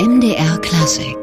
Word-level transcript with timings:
MDR 0.00 0.56
Klassik 0.62 1.18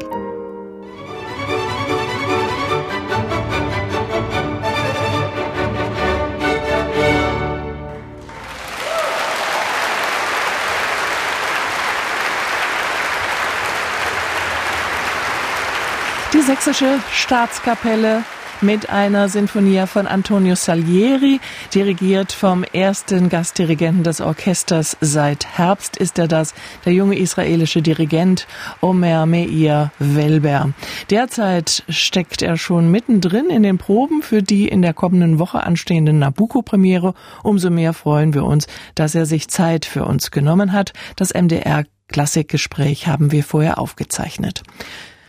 Die 16.32 16.40
Sächsische 16.40 17.00
Staatskapelle 17.12 18.22
mit 18.60 18.90
einer 18.90 19.28
Sinfonia 19.28 19.86
von 19.86 20.06
Antonio 20.06 20.54
Salieri, 20.54 21.40
dirigiert 21.74 22.32
vom 22.32 22.64
ersten 22.64 23.28
Gastdirigenten 23.28 24.02
des 24.02 24.20
Orchesters 24.20 24.96
seit 25.00 25.46
Herbst 25.46 25.96
ist 25.96 26.18
er 26.18 26.28
das, 26.28 26.54
der 26.84 26.92
junge 26.92 27.18
israelische 27.18 27.82
Dirigent 27.82 28.46
Omer 28.80 29.26
Meir 29.26 29.92
Welber. 29.98 30.70
Derzeit 31.10 31.84
steckt 31.88 32.42
er 32.42 32.56
schon 32.56 32.90
mittendrin 32.90 33.50
in 33.50 33.62
den 33.62 33.78
Proben 33.78 34.22
für 34.22 34.42
die 34.42 34.66
in 34.68 34.82
der 34.82 34.94
kommenden 34.94 35.38
Woche 35.38 35.62
anstehende 35.62 36.12
Nabucco-Premiere. 36.12 37.14
Umso 37.42 37.70
mehr 37.70 37.92
freuen 37.92 38.34
wir 38.34 38.44
uns, 38.44 38.66
dass 38.94 39.14
er 39.14 39.26
sich 39.26 39.48
Zeit 39.48 39.84
für 39.84 40.04
uns 40.04 40.30
genommen 40.30 40.72
hat. 40.72 40.92
Das 41.16 41.32
MDR 41.34 41.84
Klassikgespräch 42.08 43.06
haben 43.06 43.32
wir 43.32 43.44
vorher 43.44 43.78
aufgezeichnet. 43.78 44.62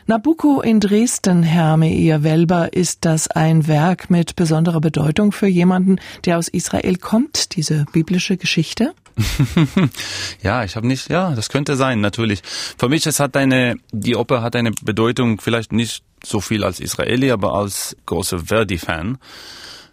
Nabucco 0.10 0.60
in 0.62 0.80
Dresden, 0.80 1.44
Herr 1.44 1.78
Meir 1.78 2.24
Welber, 2.24 2.74
ist 2.74 3.06
das 3.06 3.28
ein 3.28 3.68
Werk 3.68 4.10
mit 4.10 4.36
besonderer 4.36 4.82
Bedeutung 4.82 5.32
für 5.32 5.46
jemanden, 5.46 5.98
der 6.26 6.40
aus 6.40 6.48
Israel 6.48 6.96
kommt, 6.96 7.56
diese 7.56 7.86
biblische 7.94 8.36
Geschichte? 8.36 8.96
ja, 10.42 10.64
ich 10.64 10.76
habe 10.76 10.88
nicht, 10.88 11.12
ja, 11.12 11.36
das 11.36 11.50
könnte 11.50 11.76
sein, 11.76 12.02
natürlich. 12.02 12.42
Für 12.44 12.90
mich, 12.90 13.06
es 13.06 13.20
hat 13.20 13.38
eine, 13.38 13.76
die 13.92 14.16
Oper 14.16 14.42
hat 14.42 14.56
eine 14.56 14.72
Bedeutung, 14.72 15.40
vielleicht 15.40 15.74
nicht 15.74 16.04
so 16.24 16.40
viel 16.40 16.64
als 16.64 16.80
Israeli, 16.80 17.30
aber 17.30 17.54
als 17.54 17.96
großer 18.08 18.40
Verdi-Fan, 18.40 19.20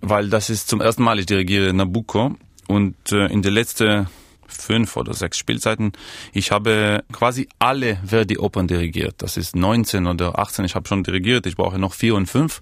weil 0.01 0.31
das 0.31 0.49
ist 0.49 0.71
zum 0.71 0.81
ersten 0.81 1.03
Mal, 1.03 1.19
ich 1.19 1.27
dirigiere 1.27 1.75
Nabucco 1.75 2.37
und 2.69 2.97
äh, 3.13 3.27
in 3.27 3.43
der 3.43 3.53
letzten 3.53 4.07
fünf 4.49 4.97
oder 4.97 5.15
sechs 5.15 5.39
Spielzeiten. 5.39 5.93
Ich 6.33 6.51
habe 6.51 7.05
quasi 7.13 7.49
alle 7.59 7.99
Verdi-Opern 8.05 8.69
dirigiert. 8.69 9.17
Das 9.19 9.37
ist 9.37 9.57
19 9.57 10.07
oder 10.07 10.39
18. 10.39 10.65
Ich 10.65 10.75
habe 10.75 10.89
schon 10.89 11.03
dirigiert. 11.03 11.47
Ich 11.47 11.57
brauche 11.57 11.79
noch 11.79 11.95
vier 11.95 12.15
und 12.15 12.27
fünf 12.27 12.61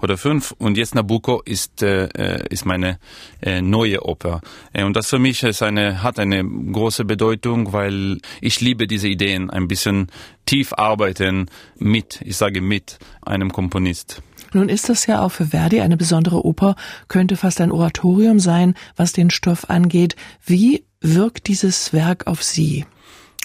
oder 0.00 0.16
fünf. 0.16 0.52
Und 0.58 0.76
jetzt 0.76 0.94
Nabucco 0.94 1.42
ist, 1.44 1.82
äh, 1.82 2.06
äh 2.06 2.44
ist 2.50 2.66
meine 2.66 2.98
äh, 3.42 3.62
neue 3.62 4.04
Oper. 4.04 4.40
Äh, 4.72 4.84
und 4.84 4.96
das 4.96 5.08
für 5.08 5.18
mich 5.18 5.42
ist 5.42 5.62
eine, 5.62 6.02
hat 6.02 6.18
eine 6.18 6.44
große 6.44 7.04
Bedeutung, 7.04 7.72
weil 7.72 8.18
ich 8.40 8.60
liebe 8.60 8.86
diese 8.86 9.08
Ideen, 9.08 9.50
ein 9.50 9.68
bisschen 9.68 10.08
tief 10.46 10.72
arbeiten 10.74 11.46
mit, 11.78 12.20
ich 12.22 12.36
sage 12.36 12.60
mit 12.60 12.98
einem 13.22 13.52
Komponist. 13.52 14.22
Nun 14.54 14.68
ist 14.68 14.88
das 14.88 15.06
ja 15.06 15.20
auch 15.20 15.30
für 15.30 15.46
Verdi 15.46 15.80
eine 15.80 15.96
besondere 15.96 16.44
Oper, 16.44 16.76
könnte 17.08 17.36
fast 17.36 17.60
ein 17.60 17.72
Oratorium 17.72 18.38
sein, 18.38 18.74
was 18.94 19.12
den 19.12 19.30
Stoff 19.30 19.68
angeht. 19.68 20.14
Wie 20.44 20.84
wirkt 21.04 21.48
dieses 21.48 21.92
Werk 21.92 22.26
auf 22.26 22.42
Sie? 22.42 22.86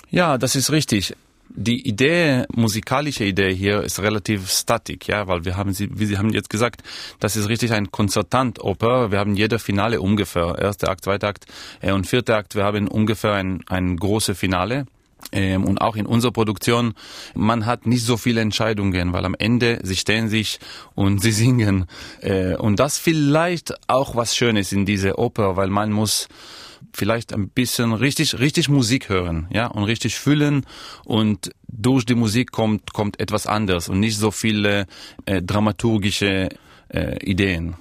Ja, 0.10 0.38
das 0.38 0.56
ist 0.56 0.72
richtig. 0.72 1.16
Die 1.50 1.88
Idee, 1.88 2.46
musikalische 2.54 3.26
Idee 3.26 3.54
hier 3.54 3.82
ist 3.82 4.00
relativ 4.00 4.50
statik, 4.50 5.08
ja, 5.08 5.28
weil 5.28 5.46
wir 5.46 5.58
haben 5.58 5.74
sie, 5.74 5.90
wie 5.92 6.06
Sie 6.06 6.18
haben 6.18 6.30
jetzt 6.30 6.50
gesagt, 6.50 6.84
das 7.20 7.36
ist 7.36 7.50
richtig 7.50 7.74
ein 7.74 7.92
Konzertantoper. 7.92 9.12
Wir 9.12 9.20
haben 9.20 9.36
jeder 9.36 9.60
Finale 9.60 10.00
ungefähr, 10.00 10.56
erster 10.60 10.90
Akt, 10.90 11.04
zweiter 11.04 11.28
Akt 11.28 11.48
äh, 11.82 11.92
und 11.92 12.08
vierter 12.08 12.38
Akt. 12.38 12.56
Wir 12.56 12.64
haben 12.64 12.88
ungefähr 12.88 13.34
ein, 13.34 13.62
ein 13.68 13.98
großes 13.98 14.38
Finale. 14.38 14.86
Ähm, 15.34 15.66
und 15.66 15.82
auch 15.82 15.98
in 15.98 16.06
unserer 16.06 16.32
Produktion, 16.32 16.94
man 17.36 17.66
hat 17.66 17.86
nicht 17.86 18.06
so 18.06 18.16
viele 18.16 18.40
Entscheidungen, 18.42 19.12
weil 19.12 19.26
am 19.26 19.36
Ende 19.38 19.80
sie 19.84 19.98
stehen 19.98 20.30
sich 20.30 20.60
und 20.96 21.22
sie 21.22 21.32
singen. 21.44 21.86
Äh, 22.22 22.56
und 22.56 22.80
das 22.80 22.98
vielleicht 23.00 23.74
auch 23.90 24.16
was 24.16 24.36
Schönes 24.36 24.72
in 24.72 24.86
dieser 24.86 25.20
Oper, 25.20 25.58
weil 25.58 25.70
man 25.70 25.92
muss 25.92 26.30
vielleicht 26.94 27.34
ein 27.34 27.50
bisschen 27.50 27.94
richtig, 27.94 28.40
richtig 28.40 28.70
Musik 28.70 29.10
hören, 29.10 29.48
ja, 29.52 29.68
und 29.68 29.84
richtig 29.84 30.16
fühlen 30.16 30.66
und 31.06 31.52
durch 31.68 32.06
die 32.06 32.16
Musik 32.16 32.52
kommt, 32.52 32.94
kommt 32.94 33.20
etwas 33.20 33.48
anderes 33.48 33.90
und 33.90 34.00
nicht 34.00 34.18
so 34.18 34.32
viele 34.32 34.86
äh, 35.26 35.42
dramaturgische 35.42 36.50
äh, 36.90 37.26
Ideen. 37.26 37.76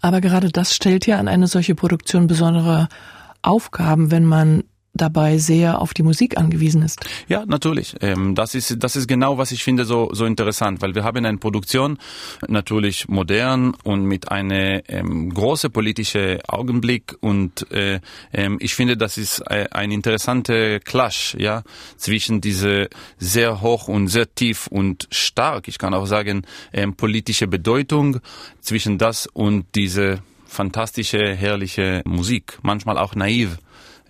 Aber 0.00 0.20
gerade 0.20 0.50
das 0.50 0.74
stellt 0.74 1.06
ja 1.06 1.18
an 1.18 1.28
eine 1.28 1.46
solche 1.46 1.74
Produktion 1.74 2.26
besondere 2.26 2.88
Aufgaben, 3.42 4.10
wenn 4.10 4.24
man 4.24 4.64
dabei 5.00 5.38
sehr 5.38 5.80
auf 5.80 5.94
die 5.94 6.02
Musik 6.02 6.36
angewiesen 6.36 6.82
ist. 6.82 7.00
Ja, 7.28 7.44
natürlich. 7.46 7.94
Ähm, 8.00 8.34
das 8.34 8.54
ist 8.54 8.76
das 8.82 8.96
ist 8.96 9.08
genau, 9.08 9.38
was 9.38 9.50
ich 9.52 9.64
finde 9.64 9.84
so 9.84 10.10
so 10.12 10.24
interessant, 10.24 10.82
weil 10.82 10.94
wir 10.94 11.04
haben 11.04 11.24
eine 11.24 11.38
Produktion 11.38 11.98
natürlich 12.46 13.08
modern 13.08 13.74
und 13.84 14.04
mit 14.04 14.30
einer 14.30 14.88
ähm, 14.88 15.32
große 15.32 15.70
politische 15.70 16.40
Augenblick 16.48 17.16
und 17.20 17.70
äh, 17.70 18.00
ähm, 18.32 18.58
ich 18.60 18.74
finde, 18.74 18.96
das 18.96 19.18
ist 19.18 19.40
äh, 19.50 19.66
ein 19.70 19.90
interessanter 19.90 20.80
Clash, 20.80 21.36
ja, 21.38 21.62
zwischen 21.96 22.40
diese 22.40 22.88
sehr 23.18 23.60
hoch 23.60 23.88
und 23.88 24.08
sehr 24.08 24.32
tief 24.34 24.66
und 24.68 25.08
stark, 25.10 25.68
ich 25.68 25.78
kann 25.78 25.94
auch 25.94 26.06
sagen, 26.06 26.42
ähm, 26.72 26.94
politische 26.94 27.46
Bedeutung 27.46 28.20
zwischen 28.60 28.98
das 28.98 29.26
und 29.26 29.66
diese 29.74 30.22
fantastische, 30.46 31.34
herrliche 31.34 32.02
Musik, 32.04 32.58
manchmal 32.62 32.98
auch 32.98 33.14
naiv 33.14 33.58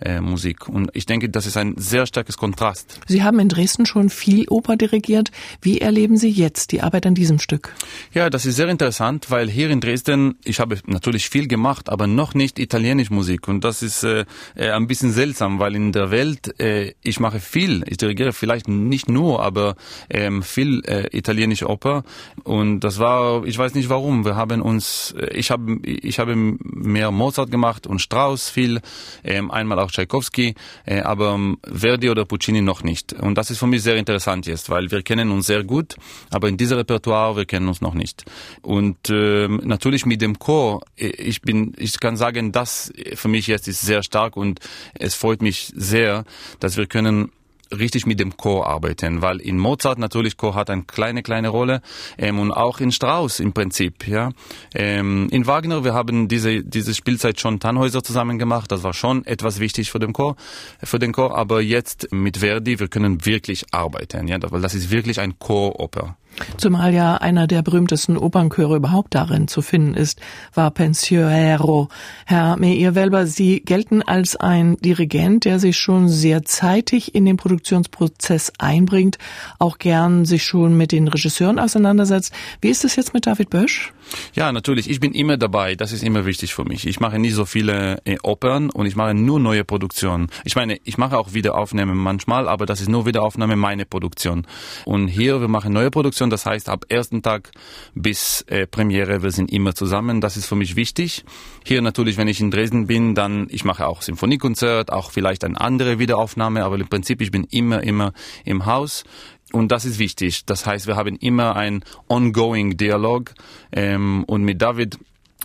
äh, 0.01 0.21
Musik. 0.21 0.67
Und 0.67 0.89
ich 0.93 1.05
denke, 1.05 1.29
das 1.29 1.45
ist 1.45 1.57
ein 1.57 1.75
sehr 1.77 2.05
starkes 2.05 2.37
Kontrast. 2.37 2.99
Sie 3.07 3.23
haben 3.23 3.39
in 3.39 3.49
Dresden 3.49 3.85
schon 3.85 4.09
viel 4.09 4.47
Oper 4.49 4.75
dirigiert. 4.75 5.31
Wie 5.61 5.79
erleben 5.79 6.17
Sie 6.17 6.29
jetzt 6.29 6.71
die 6.71 6.81
Arbeit 6.81 7.05
an 7.05 7.15
diesem 7.15 7.39
Stück? 7.39 7.73
Ja, 8.13 8.29
das 8.29 8.45
ist 8.45 8.55
sehr 8.55 8.69
interessant, 8.69 9.31
weil 9.31 9.49
hier 9.49 9.69
in 9.69 9.81
Dresden, 9.81 10.37
ich 10.43 10.59
habe 10.59 10.77
natürlich 10.85 11.29
viel 11.29 11.47
gemacht, 11.47 11.89
aber 11.89 12.07
noch 12.07 12.33
nicht 12.33 12.59
italienisch 12.59 13.09
Musik. 13.09 13.47
Und 13.47 13.63
das 13.63 13.81
ist 13.81 14.03
äh, 14.03 14.25
äh, 14.55 14.71
ein 14.71 14.87
bisschen 14.87 15.11
seltsam, 15.11 15.59
weil 15.59 15.75
in 15.75 15.91
der 15.91 16.11
Welt, 16.11 16.59
äh, 16.59 16.93
ich 17.01 17.19
mache 17.19 17.39
viel, 17.39 17.83
ich 17.87 17.97
dirigiere 17.97 18.33
vielleicht 18.33 18.67
nicht 18.67 19.09
nur, 19.09 19.43
aber 19.43 19.75
ähm, 20.09 20.43
viel 20.43 20.81
äh, 20.85 21.15
italienische 21.15 21.67
Oper. 21.67 22.03
Und 22.43 22.81
das 22.81 22.99
war, 22.99 23.45
ich 23.45 23.57
weiß 23.57 23.73
nicht 23.73 23.89
warum, 23.89 24.25
wir 24.25 24.35
haben 24.35 24.61
uns, 24.61 25.13
äh, 25.17 25.33
ich 25.33 25.51
habe 25.51 25.79
ich 25.83 26.19
habe 26.19 26.35
mehr 26.35 27.11
Mozart 27.11 27.51
gemacht 27.51 27.87
und 27.87 27.99
Strauss 27.99 28.49
viel, 28.49 28.81
ähm, 29.23 29.51
einmal 29.51 29.79
auch 29.79 29.88
auch 29.89 29.91
Tchaikovsky, 29.91 30.55
äh, 30.85 31.01
aber 31.01 31.33
ähm, 31.33 31.57
Verdi 31.63 32.09
oder 32.09 32.25
Puccini 32.25 32.61
noch 32.61 32.83
nicht. 32.83 33.13
Und 33.13 33.35
das 33.37 33.51
ist 33.51 33.59
für 33.59 33.67
mich 33.67 33.83
sehr 33.83 33.95
interessant 33.95 34.45
jetzt, 34.45 34.69
weil 34.69 34.91
wir 34.91 35.01
kennen 35.01 35.31
uns 35.31 35.47
sehr 35.47 35.63
gut, 35.63 35.95
aber 36.29 36.47
in 36.47 36.57
diesem 36.57 36.77
Repertoire, 36.77 37.35
wir 37.35 37.45
kennen 37.45 37.67
uns 37.67 37.81
noch 37.81 37.93
nicht. 37.93 38.25
Und 38.61 39.09
äh, 39.09 39.47
natürlich 39.47 40.05
mit 40.05 40.21
dem 40.21 40.39
Chor, 40.39 40.81
äh, 40.97 41.07
ich 41.07 41.41
bin, 41.41 41.73
ich 41.77 41.99
kann 41.99 42.17
sagen, 42.17 42.51
das 42.51 42.91
für 43.15 43.27
mich 43.27 43.47
jetzt 43.47 43.67
ist 43.67 43.81
sehr 43.81 44.03
stark 44.03 44.37
und 44.37 44.59
es 44.93 45.15
freut 45.15 45.41
mich 45.41 45.71
sehr, 45.75 46.23
dass 46.59 46.77
wir 46.77 46.87
können 46.87 47.31
richtig 47.71 48.05
mit 48.05 48.19
dem 48.19 48.37
Chor 48.37 48.67
arbeiten, 48.67 49.21
weil 49.21 49.39
in 49.39 49.57
Mozart 49.57 49.99
natürlich 49.99 50.37
Chor 50.37 50.55
hat 50.55 50.69
eine 50.69 50.83
kleine, 50.83 51.23
kleine 51.23 51.49
Rolle 51.49 51.81
ähm, 52.17 52.39
und 52.39 52.51
auch 52.51 52.79
in 52.79 52.91
Strauss 52.91 53.39
im 53.39 53.53
Prinzip. 53.53 54.07
Ja, 54.07 54.31
ähm, 54.73 55.27
In 55.31 55.47
Wagner, 55.47 55.83
wir 55.83 55.93
haben 55.93 56.27
diese, 56.27 56.63
diese 56.63 56.93
Spielzeit 56.93 57.39
schon 57.39 57.59
Tannhäuser 57.59 58.03
zusammen 58.03 58.39
gemacht, 58.39 58.71
das 58.71 58.83
war 58.83 58.93
schon 58.93 59.25
etwas 59.25 59.59
wichtig 59.59 59.91
für 59.91 59.99
den 59.99 60.13
Chor, 60.13 60.35
für 60.83 60.99
den 60.99 61.11
Chor, 61.11 61.37
aber 61.37 61.61
jetzt 61.61 62.11
mit 62.11 62.37
Verdi, 62.37 62.79
wir 62.79 62.87
können 62.87 63.25
wirklich 63.25 63.65
arbeiten, 63.71 64.27
ja, 64.27 64.37
weil 64.51 64.61
das 64.61 64.75
ist 64.75 64.91
wirklich 64.91 65.19
ein 65.19 65.37
Choroper. 65.39 66.15
Zumal 66.57 66.93
ja 66.93 67.15
einer 67.15 67.47
der 67.47 67.61
berühmtesten 67.61 68.17
Opernchöre 68.17 68.75
überhaupt 68.75 69.15
darin 69.15 69.47
zu 69.47 69.61
finden 69.61 69.93
ist, 69.93 70.19
war 70.53 70.71
Pensiero. 70.71 71.89
Herr 72.25 72.57
Meir-Welber, 72.57 73.27
Sie 73.27 73.61
gelten 73.61 74.01
als 74.01 74.35
ein 74.35 74.77
Dirigent, 74.77 75.45
der 75.45 75.59
sich 75.59 75.77
schon 75.77 76.09
sehr 76.09 76.43
zeitig 76.43 77.15
in 77.15 77.25
den 77.25 77.37
Produktionsprozess 77.37 78.53
einbringt, 78.57 79.17
auch 79.57 79.77
gern 79.77 80.25
sich 80.25 80.43
schon 80.43 80.75
mit 80.77 80.91
den 80.91 81.07
Regisseuren 81.07 81.59
auseinandersetzt. 81.59 82.33
Wie 82.61 82.69
ist 82.69 82.83
es 82.83 82.95
jetzt 82.95 83.13
mit 83.13 83.25
David 83.25 83.49
Bösch? 83.49 83.93
Ja, 84.33 84.51
natürlich. 84.51 84.89
Ich 84.89 84.99
bin 84.99 85.13
immer 85.13 85.37
dabei. 85.37 85.75
Das 85.75 85.91
ist 85.91 86.03
immer 86.03 86.25
wichtig 86.25 86.53
für 86.53 86.65
mich. 86.65 86.87
Ich 86.87 86.99
mache 86.99 87.19
nie 87.19 87.29
so 87.29 87.45
viele 87.45 87.99
äh, 88.05 88.17
Opern 88.23 88.69
und 88.69 88.85
ich 88.85 88.95
mache 88.95 89.13
nur 89.13 89.39
neue 89.39 89.63
Produktionen. 89.63 90.27
Ich 90.43 90.55
meine, 90.55 90.79
ich 90.83 90.97
mache 90.97 91.17
auch 91.17 91.33
Wiederaufnahmen 91.33 91.97
manchmal, 91.97 92.47
aber 92.47 92.65
das 92.65 92.81
ist 92.81 92.89
nur 92.89 93.05
Wiederaufnahme 93.05 93.55
meine 93.55 93.85
Produktion. 93.85 94.45
Und 94.85 95.07
hier, 95.07 95.41
wir 95.41 95.47
machen 95.47 95.73
neue 95.73 95.91
Produktionen. 95.91 96.28
Das 96.29 96.45
heißt, 96.45 96.69
ab 96.69 96.85
ersten 96.89 97.21
Tag 97.21 97.51
bis 97.95 98.41
äh, 98.47 98.67
Premiere, 98.67 99.23
wir 99.23 99.31
sind 99.31 99.51
immer 99.51 99.75
zusammen. 99.75 100.21
Das 100.21 100.37
ist 100.37 100.45
für 100.45 100.55
mich 100.55 100.75
wichtig. 100.75 101.25
Hier 101.65 101.81
natürlich, 101.81 102.17
wenn 102.17 102.27
ich 102.27 102.39
in 102.39 102.51
Dresden 102.51 102.87
bin, 102.87 103.15
dann, 103.15 103.47
ich 103.49 103.65
mache 103.65 103.87
auch 103.87 104.01
Symphoniekonzert, 104.01 104.91
auch 104.91 105.11
vielleicht 105.11 105.43
eine 105.43 105.59
andere 105.59 105.99
Wiederaufnahme, 105.99 106.63
aber 106.63 106.75
im 106.75 106.87
Prinzip, 106.87 107.21
ich 107.21 107.31
bin 107.31 107.43
immer, 107.45 107.83
immer 107.83 108.13
im 108.45 108.65
Haus. 108.65 109.03
Und 109.51 109.71
das 109.71 109.85
ist 109.85 109.99
wichtig. 109.99 110.45
Das 110.45 110.65
heißt, 110.65 110.87
wir 110.87 110.95
haben 110.95 111.15
immer 111.17 111.55
ein 111.55 111.83
ongoing 112.07 112.77
Dialog. 112.77 113.33
Ähm, 113.71 114.23
und 114.25 114.43
mit 114.43 114.61
David 114.61 114.97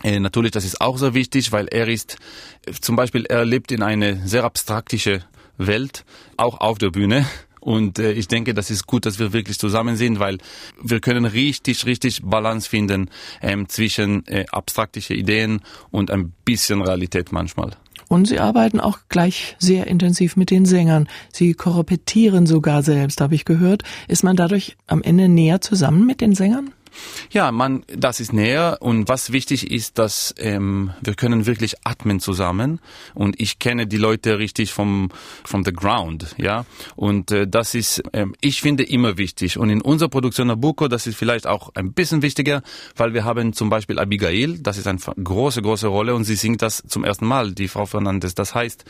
äh, 0.03 0.19
natürlich, 0.19 0.51
das 0.51 0.65
ist 0.65 0.81
auch 0.81 0.97
sehr 0.97 1.13
wichtig, 1.13 1.51
weil 1.51 1.67
er 1.67 1.87
ist, 1.87 2.17
zum 2.81 2.95
Beispiel, 2.95 3.25
er 3.25 3.45
lebt 3.45 3.71
in 3.71 3.81
eine 3.81 4.27
sehr 4.27 4.43
abstraktische 4.43 5.23
Welt, 5.57 6.05
auch 6.37 6.59
auf 6.59 6.77
der 6.77 6.91
Bühne. 6.91 7.25
Und 7.65 7.97
äh, 7.97 8.11
ich 8.11 8.27
denke, 8.27 8.53
das 8.53 8.69
ist 8.69 8.85
gut, 8.85 9.07
dass 9.07 9.17
wir 9.17 9.33
wirklich 9.33 9.57
zusammen 9.57 9.95
sind, 9.95 10.19
weil 10.19 10.37
wir 10.83 10.99
können 10.99 11.25
richtig, 11.25 11.87
richtig 11.87 12.21
Balance 12.21 12.69
finden 12.69 13.09
ähm, 13.41 13.67
zwischen 13.67 14.23
äh, 14.27 14.45
abstraktische 14.51 15.15
Ideen 15.15 15.61
und 15.89 16.11
ein 16.11 16.31
bisschen 16.45 16.83
Realität 16.83 17.31
manchmal. 17.31 17.71
Und 18.07 18.27
Sie 18.27 18.39
arbeiten 18.39 18.79
auch 18.79 18.99
gleich 19.09 19.55
sehr 19.57 19.87
intensiv 19.87 20.35
mit 20.37 20.51
den 20.51 20.65
Sängern. 20.65 21.09
Sie 21.33 21.55
korrepetieren 21.55 22.45
sogar 22.45 22.83
selbst, 22.83 23.19
habe 23.19 23.33
ich 23.33 23.45
gehört. 23.45 23.81
Ist 24.07 24.23
man 24.23 24.35
dadurch 24.35 24.77
am 24.85 25.01
Ende 25.01 25.27
näher 25.27 25.59
zusammen 25.59 26.05
mit 26.05 26.21
den 26.21 26.35
Sängern? 26.35 26.69
Ja, 27.31 27.51
man, 27.51 27.83
das 27.87 28.19
ist 28.19 28.33
näher. 28.33 28.77
Und 28.81 29.07
was 29.07 29.31
wichtig 29.31 29.71
ist, 29.71 29.97
dass 29.97 30.33
ähm, 30.37 30.91
wir 31.01 31.15
können 31.15 31.45
wirklich 31.45 31.75
atmen 31.83 32.19
zusammen. 32.19 32.79
Und 33.13 33.39
ich 33.39 33.59
kenne 33.59 33.87
die 33.87 33.97
Leute 33.97 34.39
richtig 34.39 34.73
vom 34.73 35.09
from 35.43 35.63
the 35.63 35.73
ground, 35.73 36.35
ja. 36.37 36.65
Und 36.95 37.31
äh, 37.31 37.47
das 37.47 37.75
ist, 37.75 38.03
ähm, 38.13 38.35
ich 38.41 38.61
finde 38.61 38.83
immer 38.83 39.17
wichtig. 39.17 39.57
Und 39.57 39.69
in 39.69 39.81
unserer 39.81 40.09
Produktion 40.09 40.47
Nabucco, 40.47 40.87
das 40.87 41.07
ist 41.07 41.17
vielleicht 41.17 41.47
auch 41.47 41.71
ein 41.75 41.93
bisschen 41.93 42.21
wichtiger, 42.21 42.61
weil 42.95 43.13
wir 43.13 43.23
haben 43.23 43.53
zum 43.53 43.69
Beispiel 43.69 43.99
Abigail, 43.99 44.57
das 44.59 44.77
ist 44.77 44.87
eine 44.87 44.99
große 44.99 45.61
große 45.61 45.87
Rolle. 45.87 46.15
Und 46.15 46.23
sie 46.23 46.35
singt 46.35 46.61
das 46.61 46.83
zum 46.87 47.03
ersten 47.03 47.25
Mal, 47.25 47.51
die 47.51 47.67
Frau 47.67 47.85
Fernandes. 47.85 48.35
Das 48.35 48.55
heißt, 48.55 48.85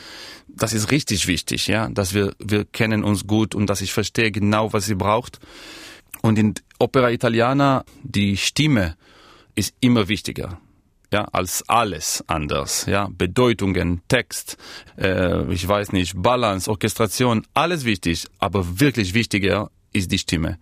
das 0.48 0.74
ist 0.74 0.92
richtig 0.92 1.28
wichtig, 1.28 1.68
ja, 1.68 1.90
dass 1.90 2.14
wir 2.14 2.34
wir 2.40 2.66
kennen 2.66 3.04
uns 3.04 3.28
gut 3.28 3.56
und 3.56 3.68
dass 3.70 3.82
ich 3.82 3.94
verstehe 3.94 4.32
genau, 4.32 4.74
was 4.74 4.86
sie 4.86 4.96
braucht. 4.96 5.40
Und 6.22 6.40
in 6.40 6.54
Opera 6.80 7.12
Italiana, 7.12 7.86
die 8.04 8.38
Stimme 8.38 8.96
ist 9.56 9.74
immer 9.80 10.08
wichtiger. 10.08 10.60
Ja, 11.14 11.26
als 11.26 11.64
alles 11.70 12.24
anders, 12.28 12.88
ja, 12.88 13.08
Bedeutungen, 13.10 14.02
Text, 14.08 14.58
äh, 14.98 15.50
ich 15.54 15.66
weiß 15.66 15.94
nicht, 15.94 16.14
Balance, 16.22 16.70
Orchestration, 16.70 17.46
alles 17.54 17.86
wichtig, 17.86 18.26
aber 18.40 18.80
wirklich 18.80 19.14
wichtiger 19.14 19.70
ist 19.94 20.12
die 20.12 20.18
Stimme. 20.18 20.58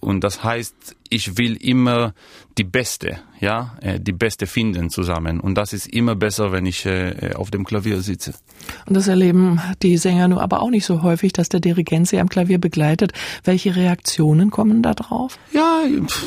Und 0.00 0.24
das 0.24 0.42
heißt, 0.42 0.96
ich 1.10 1.36
will 1.36 1.56
immer 1.56 2.14
die 2.56 2.64
Beste, 2.64 3.20
ja, 3.40 3.76
äh, 3.80 4.00
die 4.00 4.12
Beste 4.12 4.46
finden 4.46 4.90
zusammen. 4.90 5.40
Und 5.40 5.54
das 5.54 5.72
ist 5.72 5.86
immer 5.86 6.14
besser, 6.14 6.52
wenn 6.52 6.66
ich 6.66 6.86
äh, 6.86 7.32
auf 7.34 7.50
dem 7.50 7.64
Klavier 7.64 8.00
sitze. 8.00 8.34
Und 8.86 8.96
das 8.96 9.08
erleben 9.08 9.60
die 9.82 9.96
Sänger 9.96 10.28
nur 10.28 10.42
aber 10.42 10.62
auch 10.62 10.70
nicht 10.70 10.84
so 10.84 11.02
häufig, 11.02 11.32
dass 11.32 11.48
der 11.48 11.60
Dirigent 11.60 12.08
sie 12.08 12.18
am 12.18 12.28
Klavier 12.28 12.58
begleitet. 12.58 13.12
Welche 13.44 13.76
Reaktionen 13.76 14.50
kommen 14.50 14.82
da 14.82 14.94
drauf? 14.94 15.38
Ja, 15.52 15.82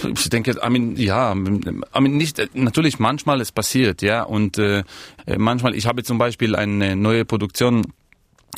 ich 0.07 0.29
denke, 0.29 0.51
I 0.51 0.69
mean, 0.69 0.95
ja, 0.95 1.33
I 1.33 1.35
mean, 1.35 2.17
nicht, 2.17 2.41
natürlich 2.53 2.99
manchmal 2.99 3.41
es 3.41 3.51
passiert, 3.51 4.01
ja, 4.01 4.23
und 4.23 4.57
äh, 4.57 4.83
manchmal, 5.37 5.75
ich 5.75 5.87
habe 5.87 6.03
zum 6.03 6.17
Beispiel 6.17 6.55
eine 6.55 6.95
neue 6.95 7.25
Produktion 7.25 7.85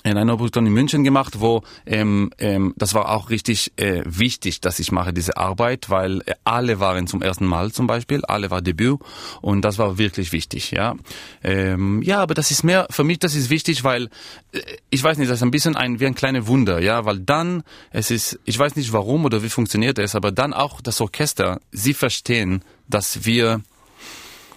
in 0.04 0.18
einer 0.18 0.36
Produktion 0.36 0.66
in 0.66 0.74
München 0.74 1.04
gemacht, 1.04 1.40
wo 1.40 1.63
ähm, 1.86 2.31
ähm, 2.40 2.74
das 2.78 2.94
war 2.94 3.10
auch 3.10 3.30
richtig 3.30 3.72
äh, 3.78 4.01
wichtig, 4.06 4.60
dass 4.62 4.80
ich 4.80 4.92
mache 4.92 5.13
diese 5.13 5.38
Arbeit, 5.38 5.90
weil 5.90 6.22
äh, 6.25 6.34
alle 6.44 6.80
waren 6.80 7.07
zum 7.07 7.22
ersten 7.22 7.45
Mal 7.45 7.72
zum 7.72 7.88
Beispiel, 7.88 8.25
alle 8.25 8.51
war 8.51 8.62
Debüt 8.62 9.00
und 9.42 9.62
das 9.62 9.78
war 9.78 9.98
wirklich 9.98 10.31
wichtig, 10.31 10.72
ja. 10.72 10.95
Ähm, 11.44 12.01
ja, 12.01 12.22
aber 12.22 12.34
das 12.34 12.51
ist 12.51 12.63
mehr 12.63 12.88
für 12.90 13.04
mich, 13.04 13.19
das 13.19 13.36
ist 13.36 13.50
wichtig, 13.50 13.84
weil 13.84 14.10
äh, 14.51 14.62
ich 14.90 15.04
weiß 15.04 15.18
nicht, 15.18 15.30
das 15.30 15.40
ist 15.40 15.44
ein 15.44 15.51
bisschen 15.51 15.75
ein 15.75 16.00
wie 16.00 16.07
ein 16.07 16.16
kleines 16.16 16.48
Wunder, 16.48 16.81
ja, 16.81 17.06
weil 17.06 17.19
dann 17.19 17.63
es 17.92 18.12
ist, 18.12 18.40
ich 18.45 18.57
weiß 18.57 18.75
nicht 18.75 18.92
warum 18.92 19.25
oder 19.25 19.44
wie 19.44 19.50
funktioniert 19.50 20.00
es, 20.00 20.16
aber 20.16 20.31
dann 20.31 20.54
auch 20.54 20.81
das 20.81 21.00
Orchester, 21.00 21.62
sie 21.72 21.94
verstehen, 21.94 22.63
dass 22.88 23.25
wir 23.25 23.62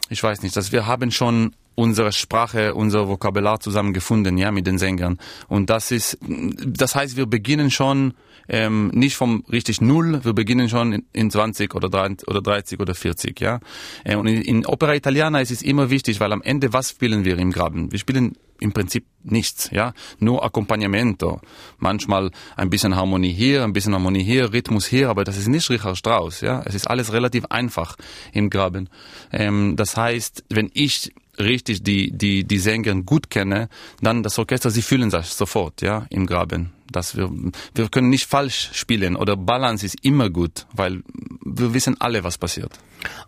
ich 0.09 0.23
weiß 0.23 0.43
nicht, 0.43 0.57
dass 0.57 0.73
wir 0.73 0.87
haben 0.87 1.11
schon 1.11 1.55
unsere 1.77 2.11
Sprache, 2.11 2.75
unser 2.75 3.07
Vokabular 3.07 3.61
zusammengefunden, 3.61 4.37
ja, 4.37 4.51
mit 4.51 4.67
den 4.67 4.79
Sängern. 4.79 5.19
Und 5.47 5.71
das 5.71 5.93
ist, 5.93 6.19
das 6.21 6.97
heißt, 6.97 7.17
wir 7.17 7.27
beginnen 7.27 7.71
schon 7.71 8.15
ähm, 8.49 8.91
nicht 8.95 9.17
vom 9.17 9.45
richtig 9.51 9.81
Null, 9.81 10.25
wir 10.25 10.33
beginnen 10.33 10.69
schon 10.69 10.93
in, 10.93 11.05
in 11.13 11.31
20 11.31 11.75
oder 11.75 11.89
30 11.89 12.29
oder 12.29 12.41
30 12.41 12.81
oder 12.81 12.95
40, 12.95 13.41
ja. 13.41 13.61
Äh, 14.05 14.17
und 14.17 14.27
in, 14.27 14.43
in 14.43 14.67
Opera 14.67 14.95
Italiana 14.95 15.41
ist 15.41 15.51
es 15.51 15.63
immer 15.63 15.91
wichtig, 15.91 16.21
weil 16.21 16.33
am 16.33 16.43
Ende 16.43 16.73
was 16.73 16.91
spielen 16.91 17.25
wir 17.25 17.39
im 17.39 17.53
Graben? 17.53 17.93
Wir 17.93 17.99
spielen 17.99 18.37
im 18.59 18.73
Prinzip 18.73 19.05
nichts, 19.23 19.71
ja, 19.71 19.93
nur 20.19 20.45
Accompagnamento. 20.45 21.41
Manchmal 21.79 22.31
ein 22.57 22.71
bisschen 22.71 22.97
Harmonie 22.97 23.33
hier, 23.33 23.65
ein 23.65 23.73
bisschen 23.73 23.93
Harmonie 23.93 24.23
hier, 24.23 24.53
Rhythmus 24.53 24.87
hier, 24.87 25.11
aber 25.11 25.25
das 25.25 25.37
ist 25.37 25.49
nicht 25.49 25.69
Richard 25.69 25.99
Strauss, 25.99 26.41
ja. 26.41 26.63
Es 26.65 26.75
ist 26.75 26.89
alles 26.89 27.13
relativ 27.13 27.45
einfach 27.47 27.97
im 28.33 28.49
Graben. 28.49 28.89
Ähm, 29.33 29.75
das 29.77 29.97
heißt, 29.97 30.45
wenn 30.49 30.71
ich 30.73 31.13
richtig 31.39 31.83
die, 31.83 32.11
die, 32.11 32.45
die 32.45 32.59
Sänger 32.59 32.95
gut 33.03 33.31
kenne, 33.31 33.69
dann 34.01 34.23
das 34.23 34.39
Orchester, 34.39 34.71
sie 34.71 34.83
fühlen 34.83 35.11
sich 35.11 35.27
sofort, 35.27 35.83
ja, 35.83 36.07
im 36.11 36.27
Graben. 36.27 36.73
Dass 36.91 37.17
wir, 37.17 37.31
wir 37.75 37.89
können 37.89 38.11
nicht 38.11 38.27
falsch 38.27 38.71
spielen 38.73 39.17
oder 39.17 39.37
Balance 39.37 39.85
ist 39.85 40.05
immer 40.05 40.31
gut, 40.31 40.67
weil 40.73 41.03
wir 41.45 41.75
wissen 41.75 41.97
alle, 42.01 42.23
was 42.23 42.39
passiert. 42.39 42.79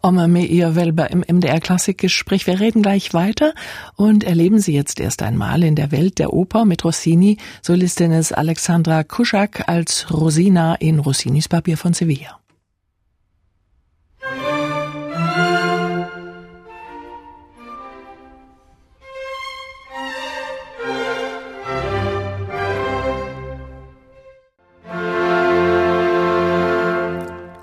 Oma 0.02 0.28
Meir 0.28 0.76
Welber 0.76 1.10
im 1.10 1.24
MDR 1.26 1.60
Klassikgespräch. 1.60 2.46
Wir 2.46 2.60
reden 2.60 2.82
gleich 2.82 3.14
weiter 3.14 3.54
und 3.96 4.24
erleben 4.24 4.60
Sie 4.60 4.72
jetzt 4.72 5.00
erst 5.00 5.22
einmal 5.22 5.62
in 5.62 5.74
der 5.74 5.90
Welt 5.90 6.18
der 6.18 6.32
Oper 6.32 6.64
mit 6.64 6.84
Rossini. 6.84 7.36
Solistin 7.62 8.12
ist 8.12 8.32
Alexandra 8.32 9.02
Kuschak 9.04 9.68
als 9.68 10.06
Rosina 10.10 10.76
in 10.76 11.00
Rossinis 11.00 11.48
Papier 11.48 11.76
von 11.76 11.94
Sevilla. 11.94 12.38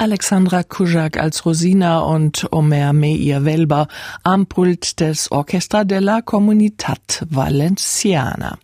Alexandra 0.05 0.61
Kujak 0.61 1.17
als 1.17 1.47
Rosina 1.47 1.97
und 1.97 2.47
Omer 2.51 2.93
Meir 2.93 3.43
Welber 3.43 3.87
am 4.21 4.45
Pult 4.45 4.99
des 4.99 5.31
Orchestra 5.31 5.83
della 5.83 6.21
Comunitat 6.21 7.25
Valenciana. 7.31 8.59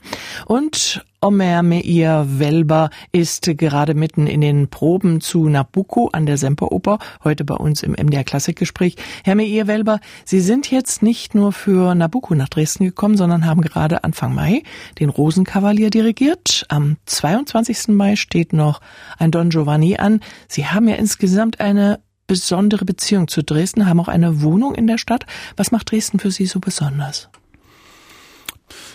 Und 0.45 1.03
Omer 1.23 1.61
Meir 1.61 2.25
Welber 2.39 2.89
ist 3.11 3.45
gerade 3.45 3.93
mitten 3.93 4.25
in 4.25 4.41
den 4.41 4.69
Proben 4.69 5.21
zu 5.21 5.47
Nabucco 5.49 6.09
an 6.11 6.25
der 6.25 6.37
Semperoper, 6.37 6.97
heute 7.23 7.45
bei 7.45 7.53
uns 7.53 7.83
im 7.83 7.91
MDR 7.91 8.23
Klassikgespräch. 8.23 8.95
Herr 9.23 9.35
Meir 9.35 9.67
Welber, 9.67 9.99
Sie 10.25 10.39
sind 10.39 10.71
jetzt 10.71 11.03
nicht 11.03 11.35
nur 11.35 11.51
für 11.51 11.93
Nabucco 11.93 12.33
nach 12.33 12.49
Dresden 12.49 12.85
gekommen, 12.85 13.17
sondern 13.17 13.45
haben 13.45 13.61
gerade 13.61 14.03
Anfang 14.03 14.33
Mai 14.33 14.63
den 14.99 15.09
Rosenkavalier 15.09 15.91
dirigiert. 15.91 16.65
Am 16.69 16.97
22. 17.05 17.89
Mai 17.89 18.15
steht 18.15 18.51
noch 18.51 18.81
ein 19.19 19.29
Don 19.29 19.51
Giovanni 19.51 19.97
an. 19.97 20.21
Sie 20.47 20.65
haben 20.65 20.87
ja 20.87 20.95
insgesamt 20.95 21.59
eine 21.59 21.99
besondere 22.25 22.83
Beziehung 22.83 23.27
zu 23.27 23.43
Dresden, 23.43 23.85
haben 23.85 23.99
auch 23.99 24.07
eine 24.07 24.41
Wohnung 24.41 24.73
in 24.73 24.87
der 24.87 24.97
Stadt. 24.97 25.27
Was 25.55 25.71
macht 25.71 25.91
Dresden 25.91 26.17
für 26.17 26.31
Sie 26.31 26.47
so 26.47 26.59
besonders? 26.59 27.29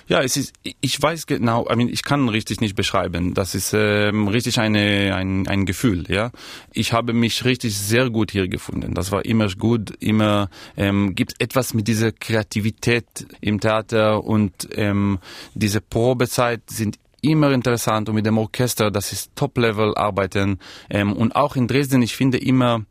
Ja, 0.08 0.22
es 0.22 0.36
ist, 0.36 0.52
ich 0.62 1.00
weiß 1.00 1.26
genau, 1.26 1.66
I 1.70 1.76
mean, 1.76 1.88
ich 1.88 2.02
kann 2.02 2.28
richtig 2.28 2.60
nicht 2.60 2.76
beschreiben. 2.76 3.34
Das 3.34 3.54
ist 3.54 3.72
ähm, 3.74 4.28
richtig 4.28 4.58
eine, 4.58 5.14
ein, 5.14 5.46
ein 5.48 5.66
Gefühl, 5.66 6.04
ja. 6.08 6.30
Ich 6.72 6.92
habe 6.92 7.12
mich 7.12 7.44
richtig 7.44 7.76
sehr 7.76 8.10
gut 8.10 8.30
hier 8.30 8.48
gefunden. 8.48 8.94
Das 8.94 9.12
war 9.12 9.24
immer 9.24 9.48
gut, 9.48 9.92
immer 10.00 10.48
ähm, 10.76 11.14
gibt 11.14 11.40
etwas 11.40 11.74
mit 11.74 11.88
dieser 11.88 12.12
Kreativität 12.12 13.06
im 13.40 13.60
Theater 13.60 14.24
und 14.24 14.68
ähm, 14.72 15.18
diese 15.54 15.80
Probezeit 15.80 16.62
sind 16.70 16.98
immer 17.22 17.50
interessant 17.52 18.08
und 18.08 18.14
mit 18.14 18.26
dem 18.26 18.38
Orchester, 18.38 18.90
das 18.90 19.12
ist 19.12 19.34
Top-Level 19.34 19.96
arbeiten 19.96 20.58
ähm, 20.88 21.12
und 21.12 21.34
auch 21.34 21.56
in 21.56 21.66
Dresden, 21.66 22.02
ich 22.02 22.14
finde 22.14 22.38
immer, 22.38 22.84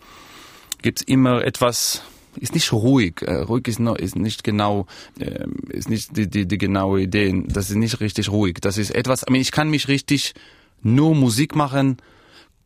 gibt's 0.81 1.01
immer 1.01 1.43
etwas 1.43 2.03
ist 2.37 2.53
nicht 2.53 2.71
ruhig. 2.71 3.21
Äh, 3.21 3.35
ruhig 3.41 3.67
ist, 3.67 3.79
noch, 3.79 3.95
ist 3.95 4.15
nicht 4.15 4.43
genau, 4.43 4.87
äh, 5.19 5.45
ist 5.69 5.89
nicht 5.89 6.15
die, 6.15 6.29
die, 6.29 6.47
die 6.47 6.57
genaue 6.57 7.01
Idee. 7.01 7.43
Das 7.47 7.69
ist 7.69 7.75
nicht 7.75 7.99
richtig 7.99 8.29
ruhig. 8.29 8.57
Das 8.61 8.77
ist 8.77 8.91
etwas, 8.91 9.23
I 9.23 9.31
mean, 9.31 9.41
ich 9.41 9.51
kann 9.51 9.69
mich 9.69 9.87
richtig 9.87 10.33
nur 10.81 11.15
Musik 11.15 11.55
machen, 11.55 11.97